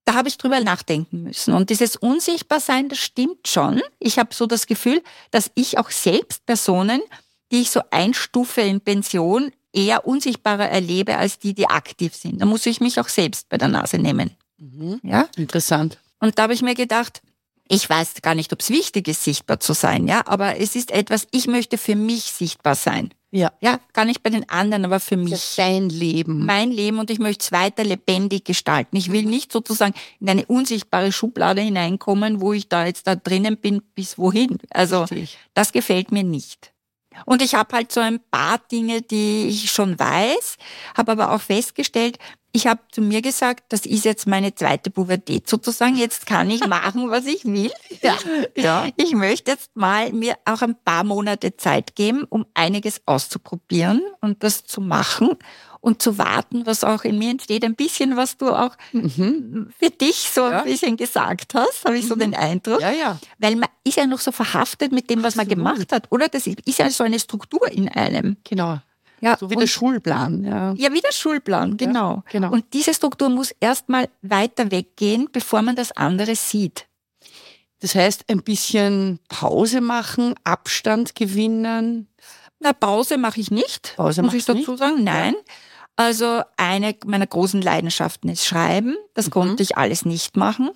Da 0.05 0.13
habe 0.13 0.27
ich 0.27 0.37
drüber 0.37 0.59
nachdenken 0.59 1.23
müssen. 1.23 1.55
Und 1.55 1.71
dieses 1.71 1.95
Unsichtbarsein, 1.95 2.89
das 2.89 2.99
stimmt 2.99 3.47
schon. 3.47 3.81
Ich 3.97 4.19
habe 4.19 4.31
so 4.35 4.45
das 4.45 4.67
Gefühl, 4.67 5.01
dass 5.31 5.49
ich 5.55 5.79
auch 5.79 5.89
selbst 5.89 6.45
Personen, 6.45 7.01
die 7.51 7.61
ich 7.61 7.71
so 7.71 7.81
einstufe 7.89 8.61
in 8.61 8.79
Pension, 8.79 9.51
eher 9.73 10.07
unsichtbarer 10.07 10.69
erlebe 10.69 11.17
als 11.17 11.39
die, 11.39 11.53
die 11.53 11.67
aktiv 11.67 12.15
sind. 12.15 12.41
Da 12.41 12.45
muss 12.45 12.65
ich 12.65 12.81
mich 12.81 12.99
auch 12.99 13.09
selbst 13.09 13.49
bei 13.49 13.57
der 13.57 13.67
Nase 13.67 13.97
nehmen. 13.97 14.31
Mhm. 14.57 14.99
Ja? 15.03 15.27
Interessant. 15.35 15.99
Und 16.19 16.37
da 16.37 16.43
habe 16.43 16.53
ich 16.53 16.61
mir 16.61 16.75
gedacht, 16.75 17.21
ich 17.67 17.87
weiß 17.89 18.15
gar 18.21 18.35
nicht, 18.35 18.51
ob 18.51 18.61
es 18.61 18.71
wichtig 18.71 19.07
ist, 19.07 19.23
sichtbar 19.23 19.59
zu 19.59 19.73
sein, 19.73 20.07
ja, 20.07 20.23
aber 20.25 20.57
es 20.57 20.75
ist 20.75 20.89
etwas, 20.89 21.27
ich 21.31 21.45
möchte 21.45 21.77
für 21.77 21.95
mich 21.95 22.23
sichtbar 22.23 22.73
sein. 22.73 23.13
Ja. 23.31 23.51
Ja, 23.61 23.79
gar 23.93 24.05
nicht 24.05 24.23
bei 24.23 24.31
den 24.31 24.49
anderen, 24.49 24.85
aber 24.85 24.99
für 24.99 25.15
mich. 25.15 25.39
Für 25.39 25.61
dein 25.61 25.89
Leben. 25.89 26.47
Mein 26.47 26.71
Leben 26.71 26.97
und 26.97 27.11
ich 27.11 27.19
möchte 27.19 27.43
es 27.43 27.51
weiter 27.51 27.83
lebendig 27.83 28.43
gestalten. 28.43 28.95
Ich 28.95 29.11
will 29.11 29.23
nicht 29.23 29.51
sozusagen 29.51 29.93
in 30.19 30.29
eine 30.29 30.45
unsichtbare 30.47 31.11
Schublade 31.11 31.61
hineinkommen, 31.61 32.41
wo 32.41 32.53
ich 32.53 32.69
da 32.69 32.87
jetzt 32.87 33.05
da 33.05 33.15
drinnen 33.15 33.57
bin, 33.57 33.83
bis 33.93 34.17
wohin. 34.17 34.57
Also, 34.71 35.01
Richtig. 35.01 35.37
das 35.53 35.71
gefällt 35.71 36.11
mir 36.11 36.23
nicht. 36.23 36.73
Und 37.25 37.41
ich 37.41 37.55
habe 37.55 37.75
halt 37.75 37.91
so 37.91 37.99
ein 37.99 38.19
paar 38.31 38.59
Dinge, 38.71 39.01
die 39.01 39.47
ich 39.47 39.71
schon 39.71 39.99
weiß, 39.99 40.57
habe 40.95 41.11
aber 41.13 41.31
auch 41.31 41.41
festgestellt, 41.41 42.17
ich 42.59 42.67
habe 42.67 42.81
zu 42.91 43.01
mir 43.01 43.21
gesagt, 43.21 43.63
das 43.69 43.85
ist 43.85 44.03
jetzt 44.03 44.27
meine 44.27 44.53
zweite 44.53 44.89
Pubertät 44.89 45.47
sozusagen. 45.47 45.95
Jetzt 45.95 46.25
kann 46.25 46.49
ich 46.49 46.67
machen, 46.67 47.09
was 47.09 47.25
ich 47.25 47.45
will. 47.45 47.71
Ja. 48.01 48.17
ja. 48.55 48.87
Ich 48.97 49.13
möchte 49.13 49.51
jetzt 49.51 49.75
mal 49.75 50.11
mir 50.11 50.35
auch 50.43 50.61
ein 50.61 50.75
paar 50.83 51.05
Monate 51.05 51.55
Zeit 51.55 51.95
geben, 51.95 52.25
um 52.27 52.45
einiges 52.53 53.01
auszuprobieren 53.05 54.01
und 54.19 54.43
das 54.43 54.65
zu 54.65 54.81
machen 54.81 55.37
und 55.79 56.01
zu 56.01 56.17
warten, 56.17 56.65
was 56.65 56.83
auch 56.83 57.05
in 57.05 57.17
mir 57.17 57.31
entsteht. 57.31 57.63
Ein 57.63 57.75
bisschen, 57.75 58.17
was 58.17 58.35
du 58.35 58.49
auch 58.49 58.75
mhm. 58.91 59.69
für 59.79 59.89
dich 59.89 60.29
so 60.29 60.41
ja. 60.41 60.59
ein 60.59 60.65
bisschen 60.65 60.97
gesagt 60.97 61.53
hast, 61.53 61.85
habe 61.85 61.97
ich 61.97 62.07
so 62.07 62.15
mhm. 62.15 62.19
den 62.19 62.35
Eindruck. 62.35 62.81
Ja, 62.81 62.91
ja. 62.91 63.17
Weil 63.37 63.55
man 63.55 63.69
ist 63.85 63.95
ja 63.95 64.05
noch 64.05 64.19
so 64.19 64.33
verhaftet 64.33 64.91
mit 64.91 65.09
dem, 65.09 65.23
was 65.23 65.37
Absolut. 65.37 65.57
man 65.57 65.75
gemacht 65.75 65.91
hat, 65.93 66.11
oder? 66.11 66.27
Das 66.27 66.45
ist 66.45 66.79
ja 66.79 66.89
so 66.89 67.05
eine 67.05 67.19
Struktur 67.19 67.71
in 67.71 67.87
einem. 67.87 68.35
Genau. 68.43 68.79
Ja, 69.21 69.37
so 69.37 69.49
wie 69.49 69.55
der 69.55 69.67
Schulplan. 69.67 70.43
Ja. 70.43 70.73
ja, 70.77 70.93
wie 70.93 71.01
der 71.01 71.11
Schulplan, 71.11 71.77
genau. 71.77 72.15
Ja, 72.15 72.23
genau. 72.31 72.51
Und 72.51 72.65
diese 72.73 72.93
Struktur 72.93 73.29
muss 73.29 73.51
erstmal 73.59 74.09
weiter 74.21 74.71
weggehen, 74.71 75.29
bevor 75.31 75.61
man 75.61 75.75
das 75.75 75.91
andere 75.91 76.35
sieht. 76.35 76.87
Das 77.81 77.95
heißt, 77.95 78.25
ein 78.29 78.43
bisschen 78.43 79.19
Pause 79.29 79.81
machen, 79.81 80.35
Abstand 80.43 81.15
gewinnen. 81.15 82.07
Na, 82.59 82.73
Pause 82.73 83.17
mache 83.17 83.39
ich 83.39 83.51
nicht, 83.51 83.93
Pause 83.95 84.21
muss 84.21 84.33
ich 84.33 84.45
dazu 84.45 84.71
nicht? 84.71 84.79
sagen. 84.79 85.03
Nein. 85.03 85.33
Ja. 85.35 85.53
Also 85.95 86.43
eine 86.55 86.95
meiner 87.05 87.27
großen 87.27 87.61
Leidenschaften 87.61 88.29
ist 88.29 88.45
Schreiben. 88.45 88.95
Das 89.13 89.27
mhm. 89.27 89.31
konnte 89.31 89.63
ich 89.63 89.77
alles 89.77 90.05
nicht 90.05 90.37
machen. 90.37 90.71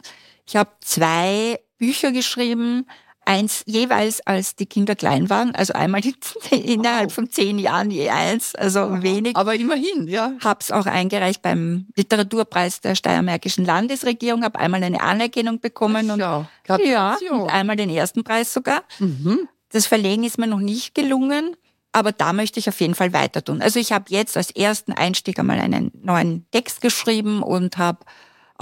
Ich 0.46 0.56
habe 0.56 0.70
zwei 0.82 1.60
Bücher 1.78 2.12
geschrieben, 2.12 2.88
eins 3.26 3.64
jeweils, 3.66 4.22
als 4.26 4.56
die 4.56 4.66
Kinder 4.66 4.96
klein 4.96 5.30
waren, 5.30 5.54
also 5.56 5.74
einmal 5.74 6.02
innerhalb 6.52 7.12
von 7.12 7.30
zehn 7.30 7.60
Jahren 7.60 7.92
je 7.92 8.10
eins, 8.10 8.56
also 8.56 9.02
wenig. 9.02 9.36
Aber 9.36 9.56
immerhin, 9.56 10.08
ja. 10.08 10.34
Hab's 10.44 10.72
auch 10.72 10.86
eingereicht 10.86 11.42
beim 11.42 11.88
Literaturpreis 11.96 12.82
der 12.82 12.96
Steiermärkischen 12.96 13.66
Landesregierung, 13.66 14.44
habe 14.44 14.60
einmal 14.60 14.84
eine 14.84 15.02
Anerkennung 15.02 15.60
bekommen 15.60 16.12
und, 16.12 16.20
ja, 16.20 16.48
ja, 16.84 17.18
und 17.32 17.50
einmal 17.50 17.76
den 17.76 17.90
ersten 17.90 18.24
Preis 18.24 18.54
sogar. 18.54 18.84
Mhm. 19.00 19.48
Das 19.72 19.88
Verlegen 19.88 20.24
ist 20.24 20.38
mir 20.38 20.48
noch 20.48 20.60
nicht 20.60 20.96
gelungen. 20.96 21.56
Aber 21.96 22.12
da 22.12 22.34
möchte 22.34 22.60
ich 22.60 22.68
auf 22.68 22.82
jeden 22.82 22.96
Fall 22.96 23.14
weiter 23.14 23.44
tun. 23.44 23.62
Also 23.62 23.80
ich 23.80 23.92
habe 23.92 24.06
jetzt 24.08 24.36
als 24.36 24.50
ersten 24.50 24.94
Einstieg 24.94 25.38
einmal 25.38 25.60
einen 25.60 25.92
neuen 26.02 26.48
Text 26.50 26.82
geschrieben 26.82 27.44
und 27.44 27.78
habe 27.78 28.00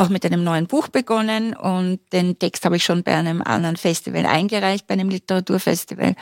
auch 0.01 0.09
mit 0.09 0.25
einem 0.25 0.43
neuen 0.43 0.67
Buch 0.67 0.87
begonnen 0.87 1.55
und 1.55 1.99
den 2.11 2.39
Text 2.39 2.65
habe 2.65 2.77
ich 2.77 2.83
schon 2.83 3.03
bei 3.03 3.15
einem 3.15 3.41
anderen 3.41 3.77
Festival 3.77 4.25
eingereicht, 4.25 4.87
bei 4.87 4.95
einem 4.95 5.09
Literaturfestival. 5.09 6.15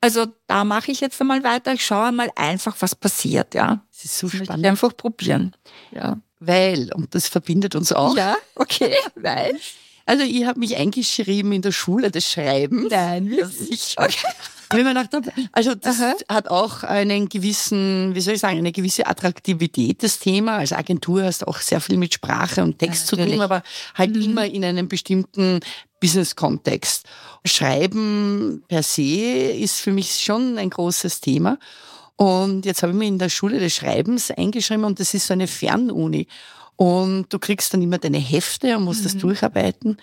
Also 0.00 0.26
da 0.46 0.64
mache 0.64 0.90
ich 0.90 1.00
jetzt 1.00 1.20
einmal 1.20 1.44
weiter. 1.44 1.72
Ich 1.74 1.84
schaue 1.84 2.12
mal 2.12 2.30
einfach, 2.34 2.76
was 2.80 2.94
passiert, 2.94 3.54
ja. 3.54 3.80
Das 3.92 4.04
ist 4.04 4.18
so 4.18 4.28
spannend. 4.28 4.64
Ich 4.64 4.70
einfach 4.70 4.96
probieren. 4.96 5.54
Ja. 5.90 6.18
Weil, 6.38 6.92
und 6.94 7.14
das 7.14 7.28
verbindet 7.28 7.74
uns 7.74 7.92
auch. 7.92 8.16
Ja, 8.16 8.36
okay, 8.54 8.94
weil. 9.14 9.58
Also 10.06 10.22
ich 10.24 10.46
habe 10.46 10.60
mich 10.60 10.76
eingeschrieben 10.76 11.52
in 11.52 11.62
der 11.62 11.72
Schule 11.72 12.10
des 12.10 12.30
Schreibens. 12.30 12.90
Nein, 12.90 13.28
wirklich. 13.28 13.94
Okay. 13.98 14.28
Wenn 14.70 14.84
man 14.84 14.94
gedacht 14.94 15.12
habe, 15.12 15.32
also 15.52 15.74
das 15.74 16.00
Aha. 16.00 16.14
hat 16.28 16.48
auch 16.48 16.82
einen 16.82 17.28
gewissen, 17.28 18.14
wie 18.14 18.20
soll 18.20 18.34
ich 18.34 18.40
sagen, 18.40 18.58
eine 18.58 18.72
gewisse 18.72 19.06
Attraktivität, 19.06 20.02
das 20.02 20.18
Thema. 20.18 20.58
Als 20.58 20.72
Agentur 20.72 21.22
hast 21.22 21.42
du 21.42 21.46
auch 21.46 21.58
sehr 21.58 21.80
viel 21.80 21.96
mit 21.98 22.14
Sprache 22.14 22.62
und 22.62 22.78
Text 22.78 23.02
ja, 23.02 23.16
zu 23.16 23.16
tun, 23.16 23.40
aber 23.40 23.62
halt 23.94 24.16
mhm. 24.16 24.22
immer 24.22 24.46
in 24.46 24.64
einem 24.64 24.88
bestimmten 24.88 25.60
Business-Kontext. 26.00 27.04
Schreiben 27.44 28.64
per 28.66 28.82
se 28.82 29.52
ist 29.52 29.80
für 29.80 29.92
mich 29.92 30.18
schon 30.18 30.58
ein 30.58 30.70
großes 30.70 31.20
Thema. 31.20 31.58
Und 32.16 32.64
jetzt 32.64 32.82
habe 32.82 32.92
ich 32.92 32.98
mich 32.98 33.08
in 33.08 33.18
der 33.18 33.28
Schule 33.28 33.60
des 33.60 33.74
Schreibens 33.74 34.30
eingeschrieben 34.30 34.84
und 34.84 34.98
das 34.98 35.14
ist 35.14 35.26
so 35.26 35.34
eine 35.34 35.46
Fernuni. 35.46 36.26
Und 36.76 37.26
du 37.30 37.38
kriegst 37.38 37.72
dann 37.72 37.82
immer 37.82 37.98
deine 37.98 38.18
Hefte 38.18 38.76
und 38.76 38.84
musst 38.84 39.00
mhm. 39.00 39.04
das 39.04 39.16
durcharbeiten. 39.16 39.96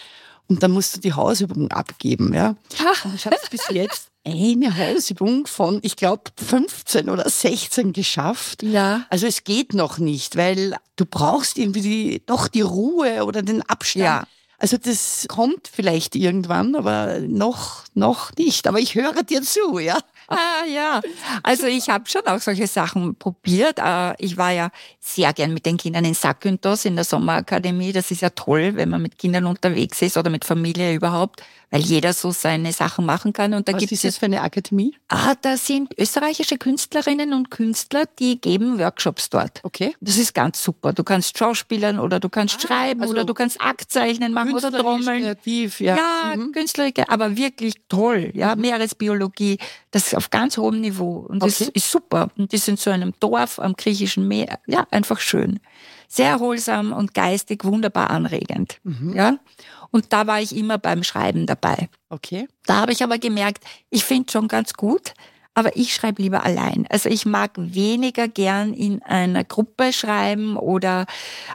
Und 0.48 0.62
dann 0.62 0.72
musst 0.72 0.96
du 0.96 1.00
die 1.00 1.14
Hausübung 1.14 1.72
abgeben. 1.72 2.34
Ja? 2.34 2.56
Und 3.06 3.16
ich 3.16 3.26
habe 3.26 3.38
es 3.42 3.50
bis 3.50 3.68
jetzt 3.70 4.10
eine 4.26 4.78
Hausübung 4.78 5.48
von, 5.48 5.80
ich 5.84 5.96
glaube, 5.96 6.24
15 6.38 7.10
oder 7.10 7.30
16 7.30 7.94
geschafft. 7.94 8.64
Ja. 8.64 9.06
Also 9.10 9.28
es 9.28 9.44
geht 9.44 9.74
noch 9.74 9.98
nicht, 9.98 10.36
weil 10.36 10.76
du 10.96 11.06
brauchst 11.06 11.58
irgendwie 11.58 11.82
die, 11.82 12.26
doch 12.26 12.48
die 12.48 12.62
Ruhe 12.62 13.26
oder 13.26 13.42
den 13.42 13.62
Abstand. 13.64 14.06
Ja. 14.06 14.24
Also 14.58 14.78
das 14.78 15.26
kommt 15.28 15.68
vielleicht 15.68 16.16
irgendwann, 16.16 16.76
aber 16.76 17.20
noch, 17.20 17.84
noch 17.94 18.32
nicht. 18.38 18.68
Aber 18.68 18.80
ich 18.80 18.96
höre 18.96 19.24
dir 19.24 19.42
zu, 19.42 19.80
ja. 19.80 19.98
Ah, 20.28 20.66
ja, 20.68 21.02
also 21.44 21.68
ich 21.68 21.90
habe 21.90 22.10
schon 22.10 22.26
auch 22.26 22.40
solche 22.40 22.68
Sachen 22.68 23.16
probiert. 23.16 23.80
Äh, 23.80 24.14
ich 24.20 24.38
war 24.38 24.52
ja 24.52 24.70
sehr 25.00 25.34
gern 25.34 25.54
mit 25.54 25.66
den 25.66 25.78
Kindern 25.78 26.06
in 26.06 26.14
Sakynthos 26.14 26.86
in 26.86 26.96
der 26.96 27.06
Sommerakademie. 27.06 27.92
Das 27.92 28.12
ist 28.12 28.22
ja 28.22 28.30
toll, 28.30 28.76
wenn 28.76 28.90
man 28.90 29.02
mit 29.02 29.18
Kindern 29.18 29.46
unterwegs 29.46 30.02
ist 30.02 30.18
oder 30.18 30.30
mit 30.30 30.46
Familie 30.46 30.94
überhaupt 30.94 31.42
weil 31.74 31.82
jeder 31.82 32.14
so 32.14 32.30
seine 32.30 32.72
Sachen 32.72 33.04
machen 33.04 33.34
kann. 33.34 33.56
Und 33.56 33.68
da 33.68 33.74
Was 33.74 33.80
gibt 33.80 33.92
ist 33.92 34.04
das 34.04 34.18
für 34.18 34.28
eine 34.28 34.42
Akademie? 34.42 34.96
Ah, 35.08 35.34
da 35.42 35.58
sind 35.58 35.98
österreichische 35.98 36.60
Künstlerinnen 36.60 37.34
und 37.34 37.50
Künstler, 37.50 38.04
die 38.20 38.40
geben 38.40 38.78
Workshops 38.78 39.32
dort. 39.32 39.60
Okay. 39.64 39.96
Das 40.00 40.18
ist 40.18 40.36
ganz 40.36 40.64
super. 40.64 40.94
Du 40.94 41.04
kannst 41.04 41.36
schauspielern 41.36 41.98
oder 41.98 42.20
du 42.20 42.30
kannst 42.30 42.58
ah, 42.58 42.68
schreiben 42.68 43.02
also 43.02 43.14
oder 43.14 43.26
du 43.26 43.34
kannst 43.34 43.60
Aktzeichnen 43.60 44.34
machen 44.34 44.54
oder 44.54 44.72
trommeln. 44.72 45.24
Kreativ, 45.24 45.80
ja. 45.80 45.98
Ja, 45.98 46.36
mhm. 46.36 46.52
künstlerisch, 46.52 46.94
aber 47.08 47.36
wirklich 47.36 47.74
toll. 47.90 48.30
Ja, 48.36 48.56
mhm. 48.56 48.62
Meeresbiologie, 48.62 49.58
das 49.93 50.08
ist 50.08 50.15
auf 50.15 50.32
ganz 50.32 50.58
hohem 50.58 50.82
Niveau 50.82 51.27
und 51.29 51.43
das 51.43 51.62
okay. 51.62 51.71
ist 51.75 51.91
super. 51.91 52.29
Und 52.36 52.51
die 52.51 52.58
sind 52.58 52.79
so 52.79 52.89
einem 52.89 53.13
Dorf 53.19 53.60
am 53.60 53.75
griechischen 53.75 54.27
Meer. 54.27 54.60
Ja, 54.65 54.88
einfach 54.89 55.19
schön. 55.19 55.60
Sehr 56.08 56.29
erholsam 56.29 56.93
und 56.93 57.13
geistig 57.13 57.63
wunderbar 57.63 58.10
anregend. 58.10 58.79
Mhm. 58.84 59.13
Ja. 59.15 59.38
Und 59.91 60.12
da 60.12 60.25
war 60.25 60.41
ich 60.41 60.56
immer 60.56 60.79
beim 60.79 61.03
Schreiben 61.03 61.45
dabei. 61.45 61.89
Okay. 62.10 62.47
Da 62.65 62.77
habe 62.77 62.91
ich 62.91 63.03
aber 63.03 63.19
gemerkt, 63.19 63.63
ich 63.91 64.03
finde 64.03 64.32
schon 64.32 64.47
ganz 64.47 64.73
gut, 64.73 65.13
aber 65.53 65.77
ich 65.77 65.93
schreibe 65.93 66.23
lieber 66.23 66.43
allein. 66.43 66.88
Also 66.89 67.10
ich 67.10 67.27
mag 67.27 67.51
weniger 67.56 68.27
gern 68.27 68.73
in 68.73 69.03
einer 69.03 69.43
Gruppe 69.43 69.93
schreiben 69.93 70.58
oder 70.58 71.06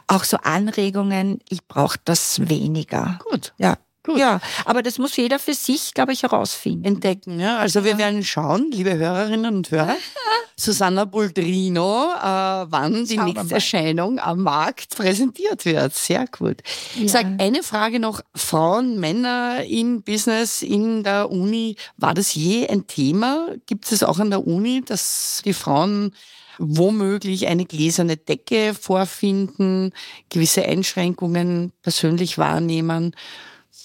auch 0.07 0.23
so 0.23 0.37
Anregungen. 0.37 1.39
Ich 1.49 1.67
brauche 1.67 1.99
das 2.05 2.47
weniger. 2.47 3.19
Gut. 3.29 3.53
Ja. 3.57 3.75
Gut. 4.09 4.17
Ja, 4.17 4.41
aber 4.65 4.81
das 4.81 4.97
muss 4.97 5.15
jeder 5.15 5.37
für 5.37 5.53
sich, 5.53 5.93
glaube 5.93 6.13
ich, 6.13 6.23
herausfinden. 6.23 6.83
Entdecken. 6.83 7.39
Ja? 7.39 7.57
Also 7.59 7.83
wir 7.83 7.99
werden 7.99 8.23
schauen, 8.23 8.71
liebe 8.71 8.97
Hörerinnen 8.97 9.55
und 9.57 9.69
Hörer, 9.69 9.95
Susanna 10.55 11.05
Boldrino, 11.05 12.05
äh, 12.15 12.21
wann 12.23 13.05
die 13.05 13.17
nächste 13.19 13.53
Erscheinung 13.53 14.17
am 14.17 14.41
Markt 14.41 14.95
präsentiert 14.97 15.63
wird. 15.63 15.93
Sehr 15.93 16.25
gut. 16.25 16.63
Ja. 16.95 17.03
Ich 17.05 17.11
sage 17.11 17.35
eine 17.39 17.61
Frage 17.61 17.99
noch. 17.99 18.21
Frauen, 18.33 18.99
Männer 18.99 19.63
im 19.65 20.01
Business, 20.01 20.63
in 20.63 21.03
der 21.03 21.29
Uni, 21.29 21.75
war 21.97 22.15
das 22.15 22.33
je 22.33 22.67
ein 22.67 22.87
Thema? 22.87 23.49
Gibt 23.67 23.91
es 23.91 24.01
auch 24.01 24.17
an 24.17 24.31
der 24.31 24.47
Uni, 24.47 24.81
dass 24.83 25.43
die 25.45 25.53
Frauen 25.53 26.13
womöglich 26.57 27.47
eine 27.47 27.65
gläserne 27.65 28.17
Decke 28.17 28.73
vorfinden, 28.73 29.93
gewisse 30.29 30.63
Einschränkungen 30.63 31.73
persönlich 31.83 32.39
wahrnehmen? 32.39 33.15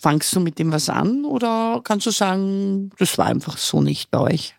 Fangst 0.04 0.36
du 0.36 0.40
mit 0.40 0.58
dem 0.58 0.70
was 0.70 0.90
an 0.90 1.24
oder 1.24 1.80
kannst 1.82 2.04
du 2.04 2.10
sagen, 2.10 2.90
das 2.98 3.16
war 3.16 3.24
einfach 3.24 3.56
so 3.56 3.80
nicht 3.80 4.10
bei 4.10 4.18
euch? 4.18 4.54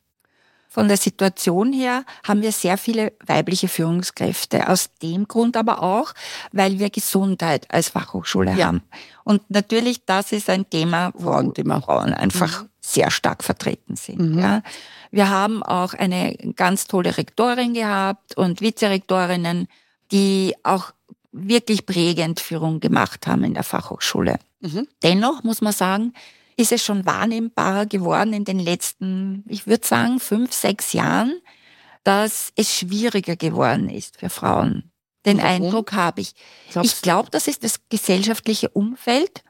Von 0.67 0.87
der 0.87 0.97
Situation 0.97 1.71
her 1.71 2.03
haben 2.27 2.41
wir 2.41 2.51
sehr 2.51 2.79
viele 2.79 3.13
weibliche 3.23 3.67
Führungskräfte. 3.67 4.67
Aus 4.67 4.89
dem 5.03 5.27
Grund 5.27 5.55
aber 5.55 5.83
auch, 5.83 6.13
weil 6.51 6.79
wir 6.79 6.89
Gesundheit 6.89 7.71
als 7.71 7.89
Fachhochschule 7.89 8.55
ja. 8.55 8.65
haben. 8.65 8.81
Und 9.23 9.43
natürlich, 9.51 10.03
das 10.07 10.31
ist 10.31 10.49
ein 10.49 10.67
Thema, 10.67 11.11
wo 11.13 11.31
Frauenthema. 11.31 11.79
Frauen 11.79 12.15
einfach 12.15 12.63
mhm. 12.63 12.69
sehr 12.81 13.11
stark 13.11 13.43
vertreten 13.43 13.97
sind. 13.97 14.31
Mhm. 14.31 14.39
Ja. 14.39 14.63
Wir 15.11 15.29
haben 15.29 15.61
auch 15.61 15.93
eine 15.93 16.35
ganz 16.55 16.87
tolle 16.87 17.15
Rektorin 17.15 17.75
gehabt 17.75 18.35
und 18.35 18.61
Vizerektorinnen, 18.61 19.67
die 20.11 20.55
auch 20.63 20.91
wirklich 21.31 21.85
prägend 21.85 22.39
Führung 22.39 22.79
gemacht 22.79 23.27
haben 23.27 23.43
in 23.43 23.53
der 23.53 23.63
Fachhochschule. 23.63 24.39
Mhm. 24.65 24.87
Dennoch 25.03 25.43
muss 25.43 25.61
man 25.61 25.73
sagen, 25.73 26.13
ist 26.57 26.71
es 26.71 26.83
schon 26.83 27.05
wahrnehmbarer 27.05 27.85
geworden 27.85 28.33
in 28.33 28.45
den 28.45 28.59
letzten, 28.59 29.43
ich 29.47 29.67
würde 29.67 29.85
sagen, 29.85 30.19
fünf, 30.19 30.53
sechs 30.53 30.93
Jahren, 30.93 31.41
dass 32.03 32.51
es 32.55 32.73
schwieriger 32.73 33.35
geworden 33.35 33.89
ist 33.89 34.17
für 34.17 34.29
Frauen. 34.29 34.91
Den 35.25 35.37
Warum? 35.37 35.49
Eindruck 35.49 35.93
habe 35.93 36.21
ich. 36.21 36.33
Glaubst 36.71 36.93
ich 36.93 37.01
glaube, 37.01 37.29
das 37.31 37.47
ist 37.47 37.63
das 37.63 37.79
gesellschaftliche 37.89 38.69
Umfeld, 38.69 39.43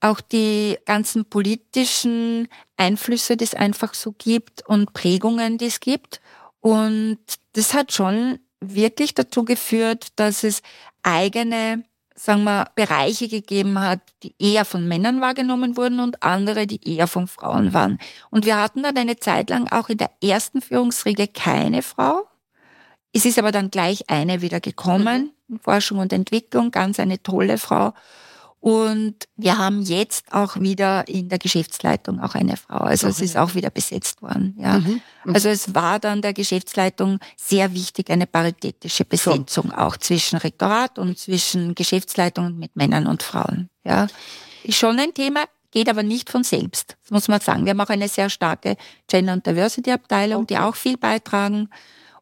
auch 0.00 0.20
die 0.20 0.76
ganzen 0.84 1.24
politischen 1.24 2.48
Einflüsse, 2.76 3.36
die 3.36 3.44
es 3.44 3.54
einfach 3.54 3.94
so 3.94 4.12
gibt 4.12 4.66
und 4.66 4.92
Prägungen, 4.92 5.56
die 5.56 5.66
es 5.66 5.80
gibt. 5.80 6.20
Und 6.60 7.18
das 7.52 7.72
hat 7.74 7.92
schon 7.92 8.40
wirklich 8.60 9.14
dazu 9.14 9.44
geführt, 9.44 10.08
dass 10.16 10.44
es 10.44 10.62
eigene 11.02 11.84
sagen 12.14 12.44
wir, 12.44 12.68
Bereiche 12.74 13.28
gegeben 13.28 13.80
hat, 13.80 14.00
die 14.22 14.34
eher 14.38 14.64
von 14.64 14.86
Männern 14.86 15.20
wahrgenommen 15.20 15.76
wurden 15.76 16.00
und 16.00 16.22
andere, 16.22 16.66
die 16.66 16.96
eher 16.96 17.06
von 17.06 17.26
Frauen 17.26 17.74
waren. 17.74 17.98
Und 18.30 18.46
wir 18.46 18.60
hatten 18.60 18.82
dann 18.82 18.96
eine 18.96 19.16
Zeit 19.16 19.50
lang 19.50 19.70
auch 19.70 19.88
in 19.88 19.98
der 19.98 20.10
ersten 20.22 20.60
Führungsriege 20.60 21.28
keine 21.28 21.82
Frau. 21.82 22.26
Es 23.12 23.24
ist 23.24 23.38
aber 23.38 23.52
dann 23.52 23.70
gleich 23.70 24.10
eine 24.10 24.42
wieder 24.42 24.60
gekommen, 24.60 25.32
in 25.48 25.58
Forschung 25.60 25.98
und 25.98 26.12
Entwicklung, 26.12 26.70
ganz 26.70 26.98
eine 26.98 27.22
tolle 27.22 27.58
Frau. 27.58 27.92
Und 28.64 29.28
wir 29.36 29.58
haben 29.58 29.82
jetzt 29.82 30.32
auch 30.32 30.58
wieder 30.58 31.06
in 31.06 31.28
der 31.28 31.38
Geschäftsleitung 31.38 32.18
auch 32.18 32.34
eine 32.34 32.56
Frau. 32.56 32.78
Also 32.78 33.08
es 33.08 33.20
ist 33.20 33.36
auch 33.36 33.54
wieder 33.54 33.68
besetzt 33.68 34.22
worden. 34.22 34.56
Ja. 34.58 34.78
Mhm. 34.78 35.02
mhm. 35.24 35.34
Also 35.34 35.50
es 35.50 35.74
war 35.74 35.98
dann 35.98 36.22
der 36.22 36.32
Geschäftsleitung 36.32 37.18
sehr 37.36 37.74
wichtig, 37.74 38.08
eine 38.08 38.26
paritätische 38.26 39.04
Besetzung 39.04 39.68
so. 39.68 39.76
auch 39.76 39.98
zwischen 39.98 40.38
Rektorat 40.38 40.98
und 40.98 41.18
zwischen 41.18 41.74
Geschäftsleitung 41.74 42.58
mit 42.58 42.74
Männern 42.74 43.06
und 43.06 43.22
Frauen. 43.22 43.68
Ja. 43.84 44.06
Ist 44.62 44.78
schon 44.78 44.98
ein 44.98 45.12
Thema, 45.12 45.44
geht 45.70 45.90
aber 45.90 46.02
nicht 46.02 46.30
von 46.30 46.42
selbst. 46.42 46.96
Das 47.02 47.10
muss 47.10 47.28
man 47.28 47.42
sagen. 47.42 47.66
Wir 47.66 47.72
haben 47.72 47.80
auch 47.82 47.90
eine 47.90 48.08
sehr 48.08 48.30
starke 48.30 48.78
Gender 49.08 49.34
und 49.34 49.46
Diversity 49.46 49.90
Abteilung, 49.90 50.44
okay. 50.44 50.54
die 50.54 50.58
auch 50.58 50.74
viel 50.74 50.96
beitragen. 50.96 51.68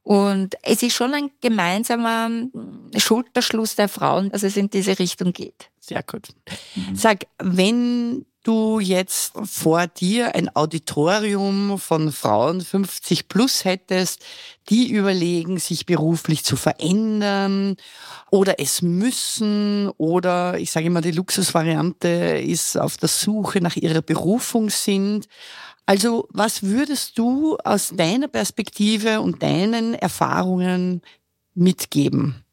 Und 0.02 0.56
es 0.62 0.82
ist 0.82 0.94
schon 0.94 1.14
ein 1.14 1.30
gemeinsamer 1.40 2.28
Schulterschluss 2.96 3.76
der 3.76 3.88
Frauen, 3.88 4.30
dass 4.30 4.42
es 4.42 4.56
in 4.56 4.68
diese 4.68 4.98
Richtung 4.98 5.32
geht. 5.32 5.70
Sehr 5.78 6.02
gut. 6.02 6.28
Mhm. 6.74 6.96
Sag, 6.96 7.26
wenn 7.38 8.26
du 8.42 8.80
jetzt 8.80 9.34
vor 9.44 9.86
dir 9.86 10.34
ein 10.34 10.54
Auditorium 10.54 11.78
von 11.78 12.10
Frauen 12.10 12.60
50 12.60 13.28
plus 13.28 13.64
hättest, 13.64 14.24
die 14.68 14.90
überlegen, 14.90 15.58
sich 15.58 15.86
beruflich 15.86 16.44
zu 16.44 16.56
verändern 16.56 17.76
oder 18.30 18.58
es 18.58 18.82
müssen 18.82 19.88
oder 19.96 20.58
ich 20.58 20.72
sage 20.72 20.86
immer, 20.86 21.00
die 21.00 21.12
Luxusvariante 21.12 22.08
ist 22.08 22.76
auf 22.76 22.96
der 22.96 23.08
Suche 23.08 23.60
nach 23.60 23.76
ihrer 23.76 24.02
Berufung 24.02 24.70
sind. 24.70 25.28
Also 25.86 26.28
was 26.30 26.62
würdest 26.62 27.18
du 27.18 27.56
aus 27.64 27.92
deiner 27.94 28.28
Perspektive 28.28 29.20
und 29.20 29.42
deinen 29.42 29.94
Erfahrungen 29.94 31.02
mitgeben? 31.54 32.44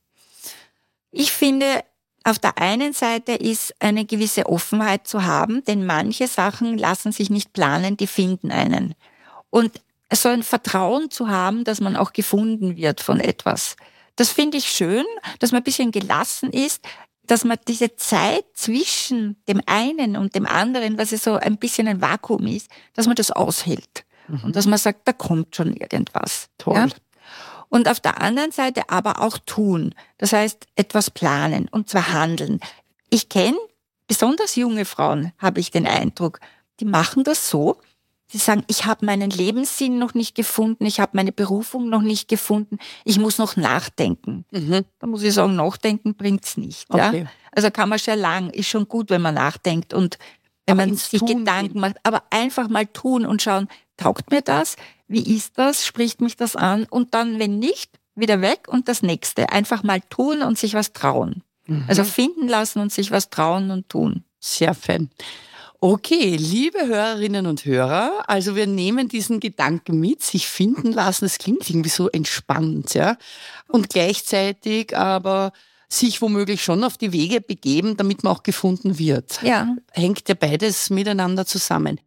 Ich 1.11 1.31
finde, 1.31 1.83
auf 2.23 2.39
der 2.39 2.57
einen 2.57 2.93
Seite 2.93 3.33
ist 3.33 3.73
eine 3.79 4.05
gewisse 4.05 4.47
Offenheit 4.47 5.07
zu 5.07 5.23
haben, 5.23 5.63
denn 5.63 5.85
manche 5.85 6.27
Sachen 6.27 6.77
lassen 6.77 7.11
sich 7.11 7.29
nicht 7.29 7.53
planen, 7.53 7.97
die 7.97 8.07
finden 8.07 8.51
einen. 8.51 8.95
Und 9.49 9.81
so 10.11 10.29
ein 10.29 10.43
Vertrauen 10.43 11.11
zu 11.11 11.29
haben, 11.29 11.63
dass 11.63 11.81
man 11.81 11.95
auch 11.95 12.13
gefunden 12.13 12.77
wird 12.77 13.01
von 13.01 13.19
etwas. 13.19 13.75
Das 14.15 14.29
finde 14.29 14.57
ich 14.57 14.65
schön, 14.65 15.05
dass 15.39 15.51
man 15.51 15.61
ein 15.61 15.63
bisschen 15.63 15.91
gelassen 15.91 16.51
ist 16.51 16.81
dass 17.29 17.45
man 17.45 17.57
diese 17.67 17.95
Zeit 17.95 18.43
zwischen 18.55 19.37
dem 19.47 19.61
einen 19.67 20.17
und 20.17 20.33
dem 20.33 20.47
anderen, 20.47 20.97
was 20.97 21.11
ja 21.11 21.19
so 21.19 21.35
ein 21.35 21.57
bisschen 21.57 21.87
ein 21.87 22.01
Vakuum 22.01 22.47
ist, 22.47 22.69
dass 22.95 23.05
man 23.05 23.15
das 23.15 23.29
aushält. 23.29 24.03
Mhm. 24.27 24.45
Und 24.45 24.55
dass 24.55 24.65
man 24.65 24.79
sagt, 24.79 25.07
da 25.07 25.13
kommt 25.13 25.55
schon 25.55 25.75
irgendwas. 25.75 26.49
Toll. 26.57 26.75
Ja? 26.75 26.87
Und 27.69 27.87
auf 27.87 27.99
der 27.99 28.19
anderen 28.21 28.51
Seite 28.51 28.89
aber 28.89 29.21
auch 29.21 29.37
tun. 29.37 29.93
Das 30.17 30.33
heißt, 30.33 30.65
etwas 30.75 31.11
planen 31.11 31.67
und 31.69 31.87
zwar 31.87 32.11
handeln. 32.11 32.59
Ich 33.11 33.29
kenne 33.29 33.57
besonders 34.07 34.55
junge 34.55 34.85
Frauen, 34.85 35.31
habe 35.37 35.59
ich 35.59 35.69
den 35.69 35.85
Eindruck, 35.85 36.39
die 36.79 36.85
machen 36.85 37.23
das 37.23 37.47
so, 37.47 37.77
Sie 38.31 38.37
sagen, 38.37 38.63
ich 38.67 38.85
habe 38.85 39.05
meinen 39.07 39.31
Lebenssinn 39.31 39.97
noch 39.97 40.13
nicht 40.13 40.35
gefunden, 40.35 40.85
ich 40.85 40.99
habe 40.99 41.13
meine 41.15 41.31
Berufung 41.31 41.89
noch 41.89 42.03
nicht 42.03 42.27
gefunden, 42.27 42.77
ich 43.03 43.17
muss 43.17 43.39
noch 43.39 43.55
nachdenken. 43.55 44.45
Mhm. 44.51 44.85
Da 44.99 45.07
muss 45.07 45.23
ich 45.23 45.33
sagen, 45.33 45.55
nachdenken 45.55 46.13
bringt's 46.13 46.55
nicht. 46.55 46.85
Okay. 46.89 47.21
Ja? 47.21 47.29
Also 47.51 47.71
kann 47.71 47.89
man 47.89 47.97
schon 47.97 48.19
lang, 48.19 48.51
ist 48.51 48.67
schon 48.67 48.87
gut, 48.87 49.09
wenn 49.09 49.23
man 49.23 49.33
nachdenkt 49.33 49.95
und 49.95 50.19
wenn 50.67 50.79
aber 50.79 50.85
man 50.87 50.95
sich 50.95 51.21
Gedanken 51.21 51.73
gehen. 51.73 51.81
macht. 51.81 51.95
Aber 52.03 52.23
einfach 52.29 52.69
mal 52.69 52.85
tun 52.85 53.25
und 53.25 53.41
schauen, 53.41 53.67
taugt 53.97 54.29
mir 54.29 54.43
das? 54.43 54.75
Wie 55.07 55.35
ist 55.35 55.57
das? 55.57 55.87
Spricht 55.87 56.21
mich 56.21 56.35
das 56.35 56.55
an? 56.55 56.85
Und 56.87 57.15
dann, 57.15 57.39
wenn 57.39 57.57
nicht, 57.57 57.99
wieder 58.13 58.41
weg 58.41 58.67
und 58.67 58.87
das 58.87 59.01
nächste. 59.01 59.49
Einfach 59.49 59.81
mal 59.81 60.01
tun 60.01 60.43
und 60.43 60.59
sich 60.59 60.75
was 60.75 60.93
trauen. 60.93 61.41
Mhm. 61.65 61.85
Also 61.87 62.03
finden 62.03 62.47
lassen 62.47 62.79
und 62.79 62.93
sich 62.93 63.09
was 63.09 63.31
trauen 63.31 63.71
und 63.71 63.89
tun. 63.89 64.23
Sehr 64.39 64.75
fan. 64.75 65.09
Okay, 65.81 66.35
liebe 66.35 66.87
Hörerinnen 66.87 67.45
und 67.45 67.63
Hörer, 67.63 68.25
also 68.27 68.57
wir 68.57 68.67
nehmen 68.67 69.07
diesen 69.07 69.39
Gedanken 69.39 69.97
mit, 69.97 70.21
sich 70.21 70.45
finden 70.49 70.91
lassen. 70.91 71.23
Das 71.23 71.37
klingt 71.37 71.69
irgendwie 71.69 71.89
so 71.89 72.09
entspannt, 72.09 72.95
ja. 72.95 73.15
Und 73.69 73.89
gleichzeitig 73.89 74.97
aber 74.97 75.53
sich 75.87 76.21
womöglich 76.21 76.61
schon 76.61 76.83
auf 76.83 76.97
die 76.97 77.13
Wege 77.13 77.39
begeben, 77.39 77.95
damit 77.95 78.25
man 78.25 78.33
auch 78.33 78.43
gefunden 78.43 78.99
wird. 78.99 79.41
Ja. 79.41 79.73
Hängt 79.93 80.27
ja 80.27 80.35
beides 80.35 80.89
miteinander 80.89 81.45
zusammen. 81.45 82.01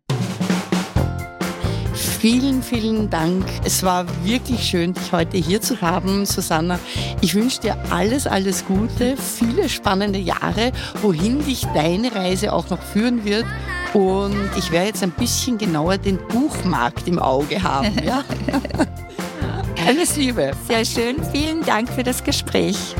Vielen, 2.22 2.62
vielen 2.62 3.11
Dank. 3.11 3.44
Es 3.64 3.82
war 3.82 4.06
wirklich 4.24 4.62
schön, 4.62 4.94
dich 4.94 5.11
heute 5.11 5.38
hier 5.38 5.61
zu 5.61 5.80
haben, 5.80 6.24
Susanna. 6.24 6.78
Ich 7.20 7.35
wünsche 7.35 7.62
dir 7.62 7.76
alles, 7.90 8.28
alles 8.28 8.64
Gute, 8.64 9.16
viele 9.16 9.68
spannende 9.68 10.20
Jahre, 10.20 10.70
wohin 11.00 11.44
dich 11.44 11.66
deine 11.74 12.14
Reise 12.14 12.52
auch 12.52 12.70
noch 12.70 12.80
führen 12.80 13.24
wird. 13.24 13.44
Und 13.92 14.37
ich 14.56 14.70
werde 14.70 14.87
jetzt 14.87 15.02
ein 15.02 15.11
bisschen 15.11 15.58
genauer 15.58 15.98
den 15.98 16.16
Buchmarkt 16.28 17.08
im 17.08 17.18
Auge 17.18 17.61
haben. 17.61 17.96
Ja? 18.04 18.22
Alles 19.88 20.16
Liebe. 20.16 20.52
Sehr 20.68 20.85
schön. 20.85 21.16
Vielen 21.32 21.64
Dank 21.64 21.88
für 21.88 22.04
das 22.04 22.22
Gespräch. 22.22 22.94